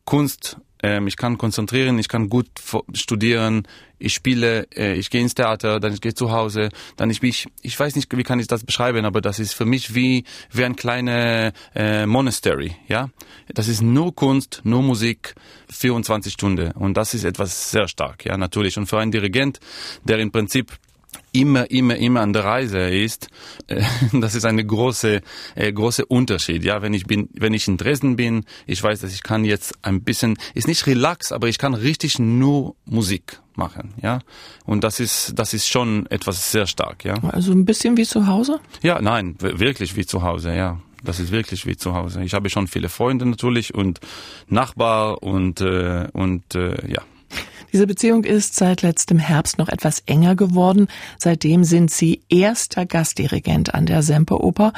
Kunst 0.04 0.58
ähm, 0.82 1.06
ich 1.06 1.16
kann 1.16 1.38
konzentrieren, 1.38 1.98
ich 1.98 2.08
kann 2.08 2.28
gut 2.28 2.48
studieren, 2.94 3.66
ich 3.98 4.14
spiele, 4.14 4.66
äh, 4.74 4.94
ich 4.94 5.10
gehe 5.10 5.20
ins 5.20 5.34
Theater, 5.34 5.78
dann 5.80 5.92
ich 5.92 6.00
gehe 6.00 6.14
zu 6.14 6.32
Hause, 6.32 6.70
dann 6.96 7.10
ich 7.10 7.22
mich, 7.22 7.46
ich 7.62 7.78
weiß 7.78 7.96
nicht, 7.96 8.14
wie 8.16 8.22
kann 8.22 8.40
ich 8.40 8.46
das 8.46 8.64
beschreiben, 8.64 9.04
aber 9.04 9.20
das 9.20 9.38
ist 9.38 9.52
für 9.52 9.66
mich 9.66 9.94
wie 9.94 10.24
wie 10.50 10.64
ein 10.64 10.76
kleiner 10.76 11.52
äh, 11.74 12.06
Monastery, 12.06 12.76
ja. 12.88 13.10
Das 13.52 13.68
ist 13.68 13.82
nur 13.82 14.14
Kunst, 14.14 14.62
nur 14.64 14.82
Musik, 14.82 15.34
24 15.70 16.32
Stunden 16.32 16.72
und 16.72 16.96
das 16.96 17.14
ist 17.14 17.24
etwas 17.24 17.70
sehr 17.70 17.88
stark, 17.88 18.24
ja 18.24 18.36
natürlich. 18.36 18.78
Und 18.78 18.86
für 18.86 18.98
einen 18.98 19.12
Dirigent, 19.12 19.60
der 20.04 20.18
im 20.18 20.30
Prinzip 20.30 20.72
immer, 21.32 21.70
immer, 21.70 21.96
immer 21.96 22.20
an 22.20 22.32
der 22.32 22.44
Reise 22.44 22.78
ist, 22.78 23.28
äh, 23.66 23.82
das 24.12 24.34
ist 24.34 24.44
eine 24.44 24.64
große, 24.64 25.20
äh, 25.54 25.72
große 25.72 26.06
Unterschied. 26.06 26.64
Ja, 26.64 26.82
wenn 26.82 26.94
ich 26.94 27.06
bin, 27.06 27.28
wenn 27.34 27.54
ich 27.54 27.68
in 27.68 27.76
Dresden 27.76 28.16
bin, 28.16 28.44
ich 28.66 28.82
weiß, 28.82 29.00
dass 29.00 29.12
ich 29.12 29.22
kann 29.22 29.44
jetzt 29.44 29.74
ein 29.82 30.02
bisschen, 30.02 30.36
ist 30.54 30.68
nicht 30.68 30.86
relax, 30.86 31.32
aber 31.32 31.48
ich 31.48 31.58
kann 31.58 31.74
richtig 31.74 32.18
nur 32.18 32.74
Musik 32.84 33.40
machen, 33.54 33.94
ja. 34.02 34.20
Und 34.64 34.84
das 34.84 35.00
ist, 35.00 35.38
das 35.38 35.54
ist 35.54 35.68
schon 35.68 36.06
etwas 36.06 36.50
sehr 36.50 36.66
stark, 36.66 37.04
ja. 37.04 37.14
Also 37.22 37.52
ein 37.52 37.64
bisschen 37.64 37.96
wie 37.96 38.04
zu 38.04 38.26
Hause? 38.26 38.60
Ja, 38.82 39.00
nein, 39.00 39.36
wirklich 39.38 39.96
wie 39.96 40.06
zu 40.06 40.22
Hause, 40.22 40.54
ja. 40.54 40.80
Das 41.02 41.18
ist 41.18 41.30
wirklich 41.30 41.66
wie 41.66 41.76
zu 41.76 41.94
Hause. 41.94 42.22
Ich 42.22 42.34
habe 42.34 42.50
schon 42.50 42.66
viele 42.66 42.88
Freunde 42.88 43.24
natürlich 43.26 43.74
und 43.74 44.00
Nachbar 44.48 45.22
und, 45.22 45.60
äh, 45.60 46.08
und 46.12 46.54
äh, 46.54 46.90
ja. 46.90 47.02
Diese 47.72 47.86
Beziehung 47.86 48.24
ist 48.24 48.56
seit 48.56 48.82
letztem 48.82 49.18
Herbst 49.18 49.58
noch 49.58 49.68
etwas 49.68 50.02
enger 50.06 50.34
geworden. 50.34 50.88
Seitdem 51.18 51.62
sind 51.64 51.90
Sie 51.90 52.22
erster 52.28 52.84
Gastdirigent 52.84 53.74
an 53.74 53.86
der 53.86 54.02
Semperoper. 54.02 54.72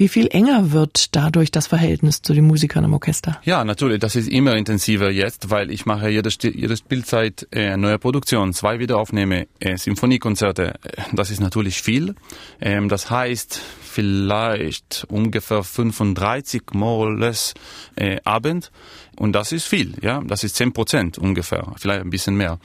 Wie 0.00 0.08
viel 0.08 0.28
enger 0.30 0.72
wird 0.72 1.14
dadurch 1.14 1.50
das 1.50 1.66
Verhältnis 1.66 2.22
zu 2.22 2.32
den 2.32 2.46
Musikern 2.46 2.84
im 2.84 2.94
Orchester? 2.94 3.38
Ja, 3.44 3.66
natürlich. 3.66 3.98
Das 3.98 4.16
ist 4.16 4.28
immer 4.30 4.56
intensiver 4.56 5.10
jetzt, 5.10 5.50
weil 5.50 5.70
ich 5.70 5.84
mache 5.84 6.08
jede, 6.08 6.30
jede 6.30 6.74
Spielzeit 6.74 7.46
äh, 7.52 7.76
neue 7.76 7.98
Produktion, 7.98 8.54
zwei 8.54 8.78
Wiederaufnehme, 8.78 9.46
äh, 9.58 9.76
Symphoniekonzerte. 9.76 10.80
Das 11.12 11.30
ist 11.30 11.40
natürlich 11.40 11.82
viel. 11.82 12.14
Ähm, 12.62 12.88
das 12.88 13.10
heißt 13.10 13.60
vielleicht 13.82 15.04
ungefähr 15.10 15.62
35 15.62 16.62
Moles 16.72 17.52
äh, 17.96 18.20
Abend 18.24 18.72
und 19.18 19.34
das 19.34 19.52
ist 19.52 19.66
viel. 19.66 19.96
Ja, 20.00 20.22
das 20.26 20.44
ist 20.44 20.56
10 20.56 20.72
Prozent 20.72 21.18
ungefähr, 21.18 21.74
vielleicht 21.76 22.00
ein 22.00 22.08
bisschen 22.08 22.36
mehr. 22.36 22.58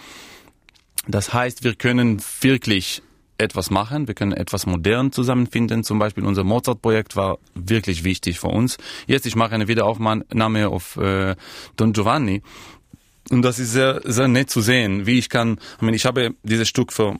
Das 1.05 1.33
heißt, 1.33 1.65
wir 1.65 1.75
können 1.75 2.21
wirklich 2.39 3.01
etwas 3.37 3.69
machen, 3.69 4.07
wir 4.07 4.15
können 4.15 4.31
etwas 4.31 4.65
modern 4.65 5.11
zusammenfinden. 5.11 5.83
Zum 5.83 5.99
Beispiel 5.99 6.25
unser 6.25 6.43
Mozart-Projekt 6.43 7.15
war 7.15 7.37
wirklich 7.53 8.03
wichtig 8.03 8.39
für 8.39 8.47
uns. 8.47 8.77
Jetzt, 9.07 9.25
ich 9.25 9.35
mache 9.35 9.53
eine 9.53 9.67
Wiederaufnahme 9.67 10.69
auf 10.69 10.97
äh, 10.97 11.35
Don 11.75 11.93
Giovanni. 11.93 12.41
Und 13.31 13.41
das 13.41 13.59
ist 13.59 13.71
sehr, 13.71 14.01
sehr 14.05 14.27
nett 14.27 14.49
zu 14.49 14.61
sehen, 14.61 15.05
wie 15.05 15.17
ich 15.17 15.29
kann, 15.29 15.59
ich, 15.77 15.81
meine, 15.81 15.95
ich 15.95 16.05
habe 16.05 16.35
dieses 16.43 16.67
Stück 16.67 16.93
für 16.93 17.17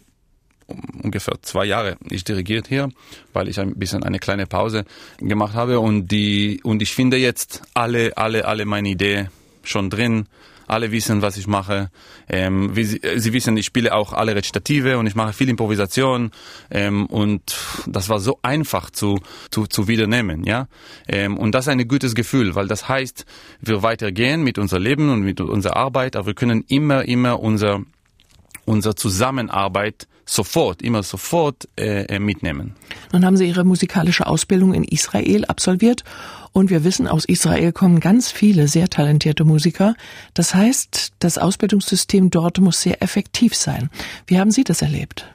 ungefähr 1.01 1.35
zwei 1.41 1.65
Jahre 1.65 1.97
ich 2.09 2.23
dirigiert 2.23 2.67
hier, 2.67 2.89
weil 3.33 3.47
ich 3.47 3.59
ein 3.59 3.75
bisschen 3.75 4.03
eine 4.03 4.17
kleine 4.17 4.47
Pause 4.47 4.85
gemacht 5.19 5.53
habe 5.53 5.79
und 5.79 6.07
die 6.07 6.59
und 6.63 6.81
ich 6.81 6.93
finde 6.95 7.17
jetzt 7.17 7.61
alle 7.75 8.17
alle 8.17 8.45
alle 8.45 8.65
meine 8.65 8.89
Idee 8.89 9.29
schon 9.63 9.91
drin 9.91 10.27
alle 10.67 10.91
wissen, 10.91 11.21
was 11.21 11.37
ich 11.37 11.47
mache. 11.47 11.89
Ähm, 12.27 12.75
wie 12.75 12.83
sie, 12.83 13.03
äh, 13.03 13.19
sie, 13.19 13.33
wissen, 13.33 13.57
ich 13.57 13.65
spiele 13.65 13.93
auch 13.93 14.13
alle 14.13 14.35
Rezitative 14.35 14.97
und 14.97 15.07
ich 15.07 15.15
mache 15.15 15.33
viel 15.33 15.49
Improvisation. 15.49 16.31
Ähm, 16.71 17.05
und 17.07 17.55
das 17.87 18.09
war 18.09 18.19
so 18.19 18.39
einfach 18.41 18.89
zu, 18.89 19.19
zu, 19.51 19.67
zu 19.67 19.87
wiedernehmen. 19.87 20.43
Ja? 20.43 20.67
Ähm, 21.07 21.37
und 21.37 21.53
das 21.53 21.65
ist 21.65 21.69
ein 21.69 21.87
gutes 21.87 22.15
Gefühl, 22.15 22.55
weil 22.55 22.67
das 22.67 22.87
heißt, 22.87 23.25
wir 23.61 23.83
weitergehen 23.83 24.43
mit 24.43 24.57
unser 24.57 24.79
Leben 24.79 25.09
und 25.09 25.21
mit 25.21 25.41
unserer 25.41 25.75
Arbeit, 25.75 26.15
aber 26.15 26.27
wir 26.27 26.33
können 26.33 26.63
immer, 26.67 27.05
immer 27.05 27.39
unser, 27.39 27.81
unsere 28.65 28.95
Zusammenarbeit 28.95 30.07
sofort, 30.25 30.81
immer 30.81 31.03
sofort 31.03 31.67
äh, 31.79 32.05
äh, 32.05 32.19
mitnehmen. 32.19 32.75
Nun 33.11 33.25
haben 33.25 33.37
Sie 33.37 33.47
Ihre 33.47 33.63
musikalische 33.63 34.25
Ausbildung 34.25 34.73
in 34.73 34.83
Israel 34.83 35.45
absolviert 35.45 36.03
und 36.51 36.69
wir 36.69 36.83
wissen, 36.83 37.07
aus 37.07 37.25
Israel 37.25 37.71
kommen 37.71 37.99
ganz 37.99 38.31
viele 38.31 38.67
sehr 38.67 38.89
talentierte 38.89 39.43
Musiker. 39.43 39.95
Das 40.33 40.55
heißt, 40.55 41.13
das 41.19 41.37
Ausbildungssystem 41.37 42.31
dort 42.31 42.59
muss 42.59 42.81
sehr 42.81 43.03
effektiv 43.03 43.55
sein. 43.55 43.89
Wie 44.25 44.39
haben 44.39 44.51
Sie 44.51 44.63
das 44.63 44.81
erlebt? 44.81 45.27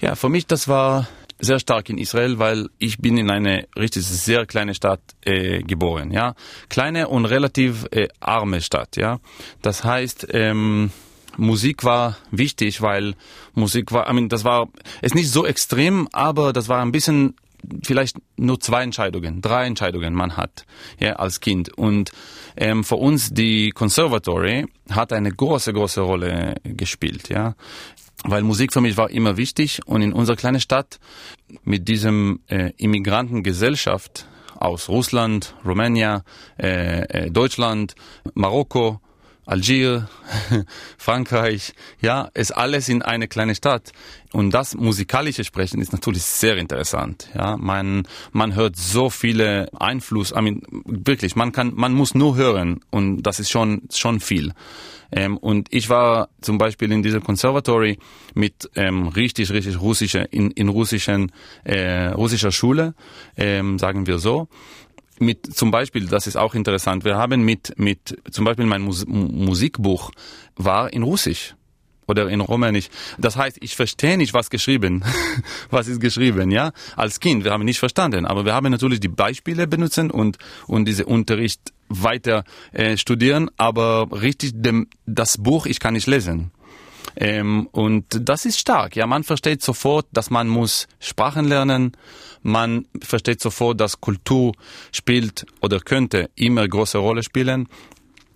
Ja, 0.00 0.14
für 0.14 0.28
mich 0.28 0.46
das 0.46 0.68
war 0.68 1.08
sehr 1.40 1.60
stark 1.60 1.88
in 1.88 1.98
Israel, 1.98 2.38
weil 2.38 2.68
ich 2.78 2.98
bin 2.98 3.16
in 3.16 3.30
eine 3.30 3.68
richtig 3.76 4.04
sehr 4.04 4.46
kleine 4.46 4.74
Stadt 4.74 5.00
äh, 5.24 5.62
geboren, 5.62 6.10
ja, 6.10 6.34
kleine 6.68 7.08
und 7.08 7.24
relativ 7.24 7.86
äh, 7.92 8.08
arme 8.20 8.60
Stadt, 8.60 8.96
ja. 8.96 9.20
Das 9.62 9.84
heißt, 9.84 10.28
ähm, 10.32 10.90
Musik 11.38 11.84
war 11.84 12.16
wichtig, 12.30 12.82
weil 12.82 13.14
Musik 13.54 13.92
war, 13.92 14.10
I 14.10 14.12
mean, 14.12 14.28
das 14.28 14.44
war, 14.44 14.68
ist 15.00 15.14
nicht 15.14 15.30
so 15.30 15.46
extrem, 15.46 16.08
aber 16.12 16.52
das 16.52 16.68
war 16.68 16.82
ein 16.82 16.92
bisschen 16.92 17.34
vielleicht 17.84 18.16
nur 18.36 18.60
zwei 18.60 18.82
Entscheidungen, 18.82 19.40
drei 19.40 19.66
Entscheidungen 19.66 20.14
man 20.14 20.36
hat 20.36 20.66
ja, 20.98 21.14
als 21.14 21.40
Kind. 21.40 21.76
Und 21.76 22.10
ähm, 22.56 22.84
für 22.84 22.96
uns 22.96 23.32
die 23.32 23.70
Conservatory 23.70 24.66
hat 24.90 25.12
eine 25.12 25.30
große, 25.30 25.72
große 25.72 26.00
Rolle 26.00 26.56
gespielt. 26.64 27.28
Ja, 27.28 27.54
weil 28.24 28.42
Musik 28.42 28.72
für 28.72 28.80
mich 28.80 28.96
war 28.96 29.10
immer 29.10 29.36
wichtig 29.36 29.80
und 29.86 30.02
in 30.02 30.12
unserer 30.12 30.36
kleinen 30.36 30.60
Stadt 30.60 30.98
mit 31.62 31.86
diesem 31.86 32.40
äh, 32.48 32.72
Immigrantengesellschaft 32.76 34.26
aus 34.56 34.88
Russland, 34.88 35.54
Rumänien, 35.64 36.22
äh, 36.60 37.02
äh, 37.02 37.30
Deutschland, 37.30 37.94
Marokko, 38.34 39.00
Algier, 39.48 40.10
Frankreich, 40.98 41.72
ja, 42.02 42.28
ist 42.34 42.50
alles 42.50 42.90
in 42.90 43.00
eine 43.00 43.28
kleine 43.28 43.54
Stadt. 43.54 43.92
Und 44.34 44.50
das 44.50 44.74
musikalische 44.74 45.42
Sprechen 45.42 45.80
ist 45.80 45.90
natürlich 45.90 46.22
sehr 46.22 46.58
interessant. 46.58 47.30
Ja, 47.34 47.56
man, 47.56 48.06
man 48.32 48.54
hört 48.54 48.76
so 48.76 49.08
viele 49.08 49.70
Einfluss. 49.72 50.32
I 50.32 50.42
mean, 50.42 50.60
wirklich, 50.84 51.34
man 51.34 51.52
kann, 51.52 51.72
man 51.74 51.94
muss 51.94 52.14
nur 52.14 52.36
hören 52.36 52.80
und 52.90 53.22
das 53.22 53.40
ist 53.40 53.48
schon, 53.48 53.84
schon 53.90 54.20
viel. 54.20 54.52
Ähm, 55.10 55.38
und 55.38 55.68
ich 55.72 55.88
war 55.88 56.28
zum 56.42 56.58
Beispiel 56.58 56.92
in 56.92 57.02
diesem 57.02 57.24
Conservatory 57.24 57.98
mit 58.34 58.68
ähm, 58.74 59.08
richtig, 59.08 59.50
richtig 59.50 59.80
russische, 59.80 60.18
in, 60.30 60.50
in 60.50 60.68
russischen, 60.68 61.32
äh, 61.64 62.08
russischer 62.08 62.52
Schule, 62.52 62.94
ähm, 63.38 63.78
sagen 63.78 64.06
wir 64.06 64.18
so 64.18 64.48
mit 65.20 65.54
zum 65.54 65.70
Beispiel, 65.70 66.06
das 66.06 66.26
ist 66.26 66.36
auch 66.36 66.54
interessant, 66.54 67.04
wir 67.04 67.16
haben 67.16 67.42
mit, 67.42 67.74
mit 67.78 68.16
zum 68.30 68.44
Beispiel 68.44 68.66
mein 68.66 68.82
Mus 68.82 69.06
Musikbuch 69.06 70.10
war 70.56 70.92
in 70.92 71.02
Russisch 71.02 71.54
oder 72.06 72.28
in 72.28 72.40
Rumänisch. 72.40 72.88
Das 73.18 73.36
heißt, 73.36 73.58
ich 73.60 73.76
verstehe 73.76 74.16
nicht, 74.16 74.34
was 74.34 74.50
geschrieben, 74.50 75.04
was 75.70 75.88
ist 75.88 76.00
geschrieben, 76.00 76.50
ja. 76.50 76.72
Als 76.96 77.20
Kind, 77.20 77.44
wir 77.44 77.52
haben 77.52 77.64
nicht 77.64 77.78
verstanden, 77.78 78.24
aber 78.26 78.44
wir 78.44 78.54
haben 78.54 78.70
natürlich 78.70 79.00
die 79.00 79.08
Beispiele 79.08 79.66
benutzen 79.66 80.10
und 80.10 80.38
und 80.66 80.86
diese 80.86 81.04
Unterricht 81.04 81.72
weiter 81.88 82.44
äh, 82.72 82.96
studieren, 82.96 83.50
aber 83.56 84.08
richtig 84.10 84.52
dem, 84.54 84.88
das 85.06 85.38
Buch, 85.38 85.66
ich 85.66 85.80
kann 85.80 85.94
nicht 85.94 86.06
lesen. 86.06 86.50
Ähm, 87.20 87.68
und 87.72 88.04
das 88.28 88.44
ist 88.44 88.60
stark. 88.60 88.94
Ja, 88.94 89.06
man 89.08 89.24
versteht 89.24 89.60
sofort, 89.60 90.06
dass 90.12 90.30
man 90.30 90.46
muss 90.46 90.86
Sprachen 91.00 91.46
lernen. 91.46 91.96
Man 92.42 92.86
versteht 93.02 93.40
sofort, 93.40 93.80
dass 93.80 94.00
Kultur 94.00 94.52
spielt 94.92 95.44
oder 95.60 95.80
könnte 95.80 96.30
immer 96.36 96.66
große 96.66 96.98
Rolle 96.98 97.24
spielen. 97.24 97.68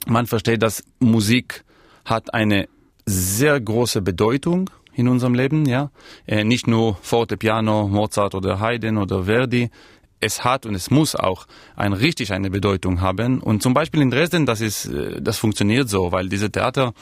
Man 0.06 0.26
versteht, 0.26 0.62
dass 0.62 0.82
Musik 0.98 1.64
hat 2.04 2.34
eine 2.34 2.68
sehr 3.06 3.60
große 3.60 4.02
Bedeutung 4.02 4.68
in 4.94 5.06
unserem 5.06 5.34
Leben, 5.34 5.64
ja. 5.64 5.92
Äh, 6.26 6.42
nicht 6.42 6.66
nur 6.66 6.96
Forte, 7.02 7.36
Piano, 7.36 7.86
Mozart 7.86 8.34
oder 8.34 8.58
Haydn 8.58 8.98
oder 8.98 9.24
Verdi. 9.24 9.70
Es 10.18 10.42
hat 10.44 10.66
und 10.66 10.74
es 10.74 10.90
muss 10.90 11.14
auch 11.14 11.46
ein 11.76 11.92
richtig 11.92 12.32
eine 12.32 12.50
Bedeutung 12.50 13.00
haben. 13.00 13.40
Und 13.40 13.62
zum 13.62 13.74
Beispiel 13.74 14.02
in 14.02 14.10
Dresden, 14.10 14.44
das 14.44 14.60
ist, 14.60 14.86
äh, 14.86 15.22
das 15.22 15.38
funktioniert 15.38 15.88
so, 15.88 16.10
weil 16.10 16.28
diese 16.28 16.50
Theater 16.50 16.94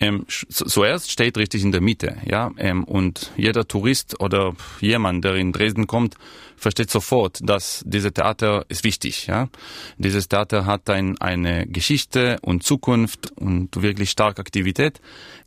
ähm, 0.00 0.26
zuerst 0.28 1.10
steht 1.10 1.36
richtig 1.38 1.62
in 1.62 1.72
der 1.72 1.80
Mitte, 1.80 2.16
ja, 2.24 2.50
ähm, 2.58 2.84
und 2.84 3.32
jeder 3.36 3.66
Tourist 3.66 4.20
oder 4.20 4.54
jemand, 4.80 5.24
der 5.24 5.34
in 5.34 5.52
Dresden 5.52 5.86
kommt, 5.86 6.14
versteht 6.56 6.90
sofort, 6.90 7.40
dass 7.42 7.82
dieses 7.86 8.12
Theater 8.12 8.64
ist 8.68 8.84
wichtig, 8.84 9.26
ja. 9.26 9.48
Dieses 9.96 10.28
Theater 10.28 10.66
hat 10.66 10.88
ein, 10.90 11.18
eine 11.18 11.66
Geschichte 11.66 12.38
und 12.42 12.62
Zukunft 12.62 13.32
und 13.36 13.80
wirklich 13.80 14.10
starke 14.10 14.40
Aktivität. 14.40 15.00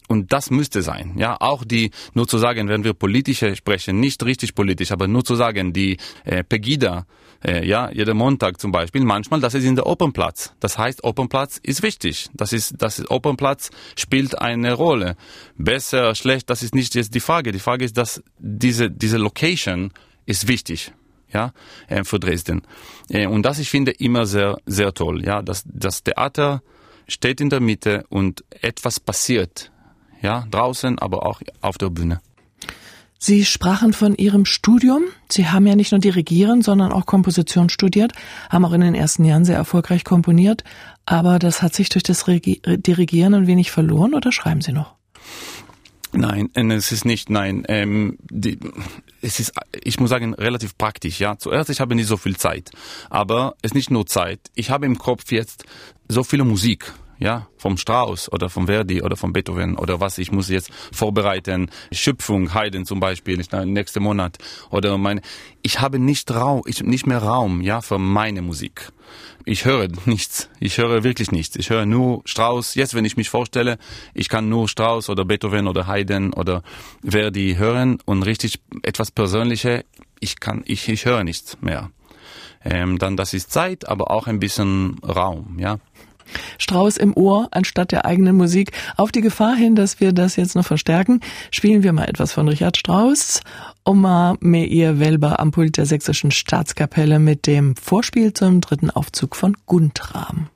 Und 0.08 0.34
das 0.34 0.52
müsste 0.52 0.82
sein, 0.82 1.14
ja. 1.18 1.38
Auch 1.40 1.64
die, 1.64 1.92
nur 2.14 2.28
zu 2.28 2.38
sagen, 2.38 2.68
wenn 2.68 2.84
wir 2.84 2.94
politische 2.94 3.56
sprechen, 3.56 4.00
nicht 4.00 4.24
richtig 4.26 4.56
politisch, 4.56 4.92
aber 4.92 5.08
nur 5.08 5.24
zu 5.24 5.36
sagen, 5.36 5.72
die 5.72 5.98
äh, 6.26 6.44
Pegida, 6.44 7.06
äh, 7.44 7.66
ja, 7.66 7.90
jeder 7.92 8.14
Montag 8.14 8.60
zum 8.60 8.72
Beispiel, 8.72 9.04
manchmal, 9.04 9.40
das 9.40 9.54
ist 9.54 9.64
in 9.64 9.76
der 9.76 9.88
Opernplatz. 9.88 10.54
Das 10.60 10.78
heißt, 10.78 11.04
Opernplatz 11.04 11.60
ist 11.62 11.82
wichtig. 11.82 12.30
Das 12.34 12.54
ist, 12.54 12.76
das 12.78 13.00
ist, 13.00 13.10
Opernplatz 13.10 13.72
spielt 13.96 14.40
eine 14.40 14.74
Rolle. 14.74 15.16
Besser, 15.58 16.14
schlecht, 16.16 16.50
das 16.50 16.62
ist 16.62 16.76
nicht 16.76 16.94
jetzt 16.96 17.16
die 17.16 17.20
Frage. 17.20 17.52
Die 17.52 17.60
Frage 17.60 17.86
ist, 17.86 17.98
dass 17.98 18.22
diese, 18.38 18.92
diese 18.92 19.18
Location 19.18 19.92
ist 20.26 20.48
wichtig. 20.48 20.94
Ja, 21.34 21.54
äh, 21.88 22.04
für 22.04 22.20
Dresden. 22.20 22.62
Äh, 23.10 23.26
und 23.26 23.44
das, 23.44 23.58
ich 23.58 23.70
finde, 23.70 23.92
immer 23.92 24.26
sehr, 24.26 24.58
sehr 24.66 24.94
toll. 24.94 25.24
Ja, 25.26 25.42
dass 25.42 25.64
das 25.66 26.04
Theater 26.04 26.62
steht 27.08 27.40
in 27.40 27.50
der 27.50 27.62
Mitte 27.62 28.04
und 28.10 28.44
etwas 28.50 29.00
passiert. 29.00 29.72
Ja, 30.22 30.46
draußen, 30.52 31.00
aber 31.00 31.26
auch 31.26 31.42
auf 31.62 31.78
der 31.78 31.90
Bühne. 31.90 32.20
Sie 33.24 33.46
sprachen 33.46 33.94
von 33.94 34.16
Ihrem 34.16 34.46
Studium. 34.46 35.04
Sie 35.30 35.48
haben 35.48 35.68
ja 35.68 35.76
nicht 35.76 35.92
nur 35.92 36.02
Dirigieren, 36.02 36.64
sondern 36.64 36.92
auch 36.92 37.06
Komposition 37.06 37.70
studiert, 37.70 38.14
haben 38.50 38.66
auch 38.66 38.74
in 38.74 38.82
den 38.82 38.96
ersten 38.96 39.26
Jahren 39.26 39.46
sehr 39.46 39.58
erfolgreich 39.58 40.04
komponiert. 40.04 40.64
Aber 41.06 41.38
das 41.38 41.62
hat 41.62 41.76
sich 41.76 41.90
durch 41.90 42.02
das 42.02 42.26
Dirigieren 42.26 43.36
ein 43.36 43.46
wenig 43.46 43.70
verloren 43.70 44.16
oder 44.16 44.32
schreiben 44.32 44.62
Sie 44.62 44.72
noch? 44.72 44.96
Nein, 46.14 46.50
äh, 46.56 46.74
es 46.74 46.92
ist 46.92 47.06
nicht, 47.06 47.30
nein. 47.30 47.64
Ähm, 47.68 48.18
die, 48.24 48.58
es 49.22 49.40
ist, 49.40 49.54
ich 49.84 50.00
muss 50.00 50.10
sagen, 50.10 50.34
relativ 50.34 50.76
praktisch. 50.76 51.20
Ja, 51.20 51.38
zuerst 51.38 51.70
ich 51.70 51.80
habe 51.80 51.94
nicht 51.94 52.08
so 52.08 52.18
viel 52.18 52.38
Zeit, 52.38 52.72
aber 53.12 53.54
es 53.62 53.70
ist 53.70 53.76
nicht 53.76 53.92
nur 53.92 54.08
Zeit. 54.08 54.40
Ich 54.56 54.72
habe 54.72 54.88
im 54.88 54.98
Kopf 54.98 55.32
jetzt 55.32 55.64
so 56.10 56.24
viele 56.24 56.44
Musik 56.44 56.92
ja, 57.22 57.48
vom 57.56 57.78
Strauss 57.78 58.32
oder 58.32 58.50
vom 58.50 58.66
Verdi 58.66 59.04
oder 59.04 59.16
vom 59.16 59.32
Beethoven 59.32 59.78
oder 59.78 60.00
was 60.00 60.18
ich 60.18 60.32
muss 60.32 60.50
jetzt 60.50 60.72
vorbereiten, 60.92 61.70
Schöpfung, 61.92 62.54
Haydn 62.56 62.86
zum 62.86 63.00
Beispiel, 63.00 63.38
nächsten 63.38 64.04
Monat 64.04 64.40
oder 64.72 64.98
meine, 64.98 65.22
ich 65.62 65.80
habe 65.80 66.00
nicht 66.00 66.32
Raum, 66.32 66.64
ich 66.66 66.82
nicht 66.82 67.06
mehr 67.06 67.20
Raum, 67.20 67.62
ja, 67.62 67.82
für 67.82 68.00
meine 68.00 68.42
Musik. 68.42 68.92
Ich 69.46 69.66
höre 69.66 69.88
nichts, 70.06 70.50
ich 70.60 70.80
höre 70.80 71.04
wirklich 71.04 71.32
nichts. 71.32 71.56
Ich 71.58 71.70
höre 71.70 71.86
nur 71.86 72.24
Strauss. 72.26 72.74
Jetzt, 72.74 72.96
wenn 72.96 73.06
ich 73.06 73.18
mich 73.18 73.30
vorstelle, 73.30 73.78
ich 74.16 74.28
kann 74.28 74.50
nur 74.50 74.68
Strauss 74.68 75.08
oder 75.10 75.24
Beethoven 75.24 75.68
oder 75.68 75.86
Haydn 75.86 76.34
oder 76.34 76.64
Verdi 77.04 77.56
hören 77.56 78.00
und 78.06 78.24
richtig 78.24 78.60
etwas 78.82 79.12
Persönliche, 79.12 79.86
ich 80.20 80.40
kann, 80.40 80.64
ich, 80.66 80.90
ich 80.90 81.06
höre 81.06 81.24
nichts 81.24 81.62
mehr. 81.62 81.92
Ähm, 82.64 83.00
dann 83.00 83.18
das 83.18 83.34
ist 83.34 83.52
Zeit, 83.52 83.88
aber 83.88 84.12
auch 84.12 84.28
ein 84.28 84.40
bisschen 84.40 85.00
Raum, 85.00 85.58
ja. 85.60 85.78
Strauß 86.58 86.98
im 86.98 87.16
Ohr 87.16 87.48
anstatt 87.52 87.92
der 87.92 88.06
eigenen 88.06 88.36
Musik. 88.36 88.72
Auf 88.98 89.12
die 89.12 89.22
Gefahr 89.22 89.56
hin, 89.56 89.76
dass 89.76 90.00
wir 90.00 90.14
das 90.14 90.36
jetzt 90.36 90.56
noch 90.56 90.66
verstärken, 90.66 91.22
spielen 91.52 91.84
wir 91.84 91.94
mal 91.94 92.06
etwas 92.06 92.32
von 92.32 92.48
Richard 92.48 92.78
Strauss. 92.78 93.42
Oma 93.84 94.36
Meir 94.40 95.00
Welber 95.00 95.40
am 95.40 95.52
Pult 95.52 95.78
der 95.78 95.86
Sächsischen 95.86 96.32
Staatskapelle 96.32 97.20
mit 97.20 97.48
dem 97.48 97.76
Vorspiel 97.76 98.34
zum 98.34 98.62
dritten 98.62 98.90
Aufzug 98.92 99.36
von 99.36 99.58
Guntram. 99.66 100.50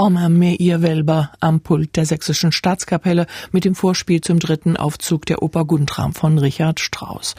Oma 0.00 0.30
Meir 0.30 0.80
Welber 0.80 1.30
am 1.40 1.60
Pult 1.60 1.94
der 1.94 2.06
Sächsischen 2.06 2.52
Staatskapelle 2.52 3.26
mit 3.52 3.66
dem 3.66 3.74
Vorspiel 3.74 4.22
zum 4.22 4.38
dritten 4.38 4.78
Aufzug 4.78 5.26
der 5.26 5.42
Oper 5.42 5.66
Guntram 5.66 6.14
von 6.14 6.38
Richard 6.38 6.80
Strauss. 6.80 7.34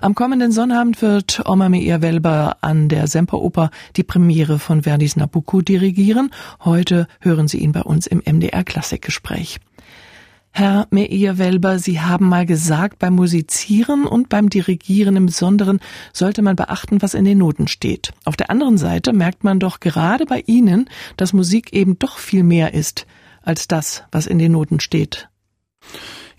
Am 0.00 0.16
kommenden 0.16 0.50
Sonnabend 0.50 1.02
wird 1.02 1.40
Oma 1.44 1.68
Meir 1.68 2.02
Welber 2.02 2.56
an 2.62 2.88
der 2.88 3.06
Semperoper 3.06 3.70
die 3.94 4.02
Premiere 4.02 4.58
von 4.58 4.82
Verdis 4.82 5.14
Nabucco 5.14 5.60
dirigieren. 5.60 6.32
Heute 6.64 7.06
hören 7.20 7.46
Sie 7.46 7.58
ihn 7.58 7.70
bei 7.70 7.82
uns 7.82 8.08
im 8.08 8.20
MDR 8.26 8.64
Klassikgespräch. 8.64 9.60
Herr 10.52 10.88
Meir-Welber, 10.90 11.78
Sie 11.78 12.00
haben 12.00 12.28
mal 12.28 12.44
gesagt, 12.44 12.98
beim 12.98 13.14
Musizieren 13.14 14.04
und 14.04 14.28
beim 14.28 14.50
Dirigieren 14.50 15.16
im 15.16 15.26
Besonderen 15.26 15.80
sollte 16.12 16.42
man 16.42 16.56
beachten, 16.56 17.02
was 17.02 17.14
in 17.14 17.24
den 17.24 17.38
Noten 17.38 17.68
steht. 17.68 18.12
Auf 18.24 18.36
der 18.36 18.50
anderen 18.50 18.76
Seite 18.76 19.12
merkt 19.12 19.44
man 19.44 19.60
doch 19.60 19.80
gerade 19.80 20.26
bei 20.26 20.42
Ihnen, 20.46 20.90
dass 21.16 21.32
Musik 21.32 21.72
eben 21.72 21.98
doch 21.98 22.18
viel 22.18 22.42
mehr 22.42 22.74
ist 22.74 23.06
als 23.42 23.68
das, 23.68 24.04
was 24.10 24.26
in 24.26 24.38
den 24.38 24.52
Noten 24.52 24.80
steht. 24.80 25.28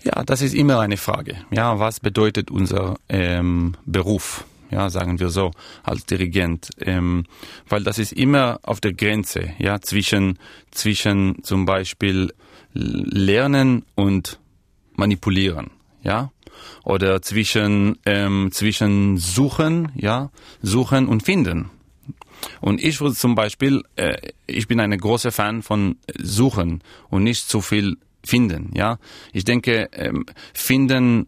Ja, 0.04 0.22
das 0.24 0.42
ist 0.42 0.54
immer 0.54 0.80
eine 0.80 0.96
Frage. 0.96 1.36
Ja, 1.50 1.78
was 1.78 2.00
bedeutet 2.00 2.50
unser 2.50 2.96
ähm, 3.08 3.76
Beruf? 3.86 4.44
ja, 4.72 4.88
sagen 4.88 5.20
wir 5.20 5.28
so, 5.28 5.50
als 5.82 6.06
Dirigent, 6.06 6.70
ähm, 6.80 7.24
weil 7.68 7.84
das 7.84 7.98
ist 7.98 8.12
immer 8.12 8.58
auf 8.62 8.80
der 8.80 8.94
Grenze, 8.94 9.52
ja, 9.58 9.80
zwischen, 9.80 10.38
zwischen 10.70 11.44
zum 11.44 11.66
Beispiel 11.66 12.32
Lernen 12.72 13.84
und 13.94 14.38
Manipulieren, 14.94 15.70
ja, 16.02 16.30
oder 16.84 17.22
zwischen, 17.22 17.98
ähm, 18.06 18.50
zwischen 18.52 19.18
Suchen, 19.18 19.92
ja, 19.94 20.30
Suchen 20.60 21.08
und 21.08 21.22
Finden. 21.22 21.70
Und 22.60 22.82
ich 22.82 23.00
würde 23.00 23.14
zum 23.14 23.34
Beispiel, 23.34 23.82
äh, 23.96 24.16
ich 24.46 24.68
bin 24.68 24.80
eine 24.80 24.96
große 24.96 25.32
Fan 25.32 25.62
von 25.62 25.96
Suchen 26.18 26.82
und 27.08 27.22
nicht 27.22 27.48
zu 27.48 27.60
viel 27.60 27.96
finden, 28.24 28.70
ja. 28.74 28.98
Ich 29.32 29.44
denke, 29.44 29.88
ähm, 29.92 30.26
finden 30.52 31.26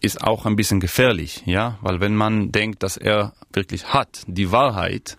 ist 0.00 0.22
auch 0.22 0.46
ein 0.46 0.56
bisschen 0.56 0.80
gefährlich, 0.80 1.42
ja, 1.46 1.78
weil 1.80 2.00
wenn 2.00 2.14
man 2.14 2.52
denkt, 2.52 2.82
dass 2.82 2.96
er 2.96 3.32
wirklich 3.52 3.92
hat 3.92 4.22
die 4.26 4.52
Wahrheit, 4.52 5.16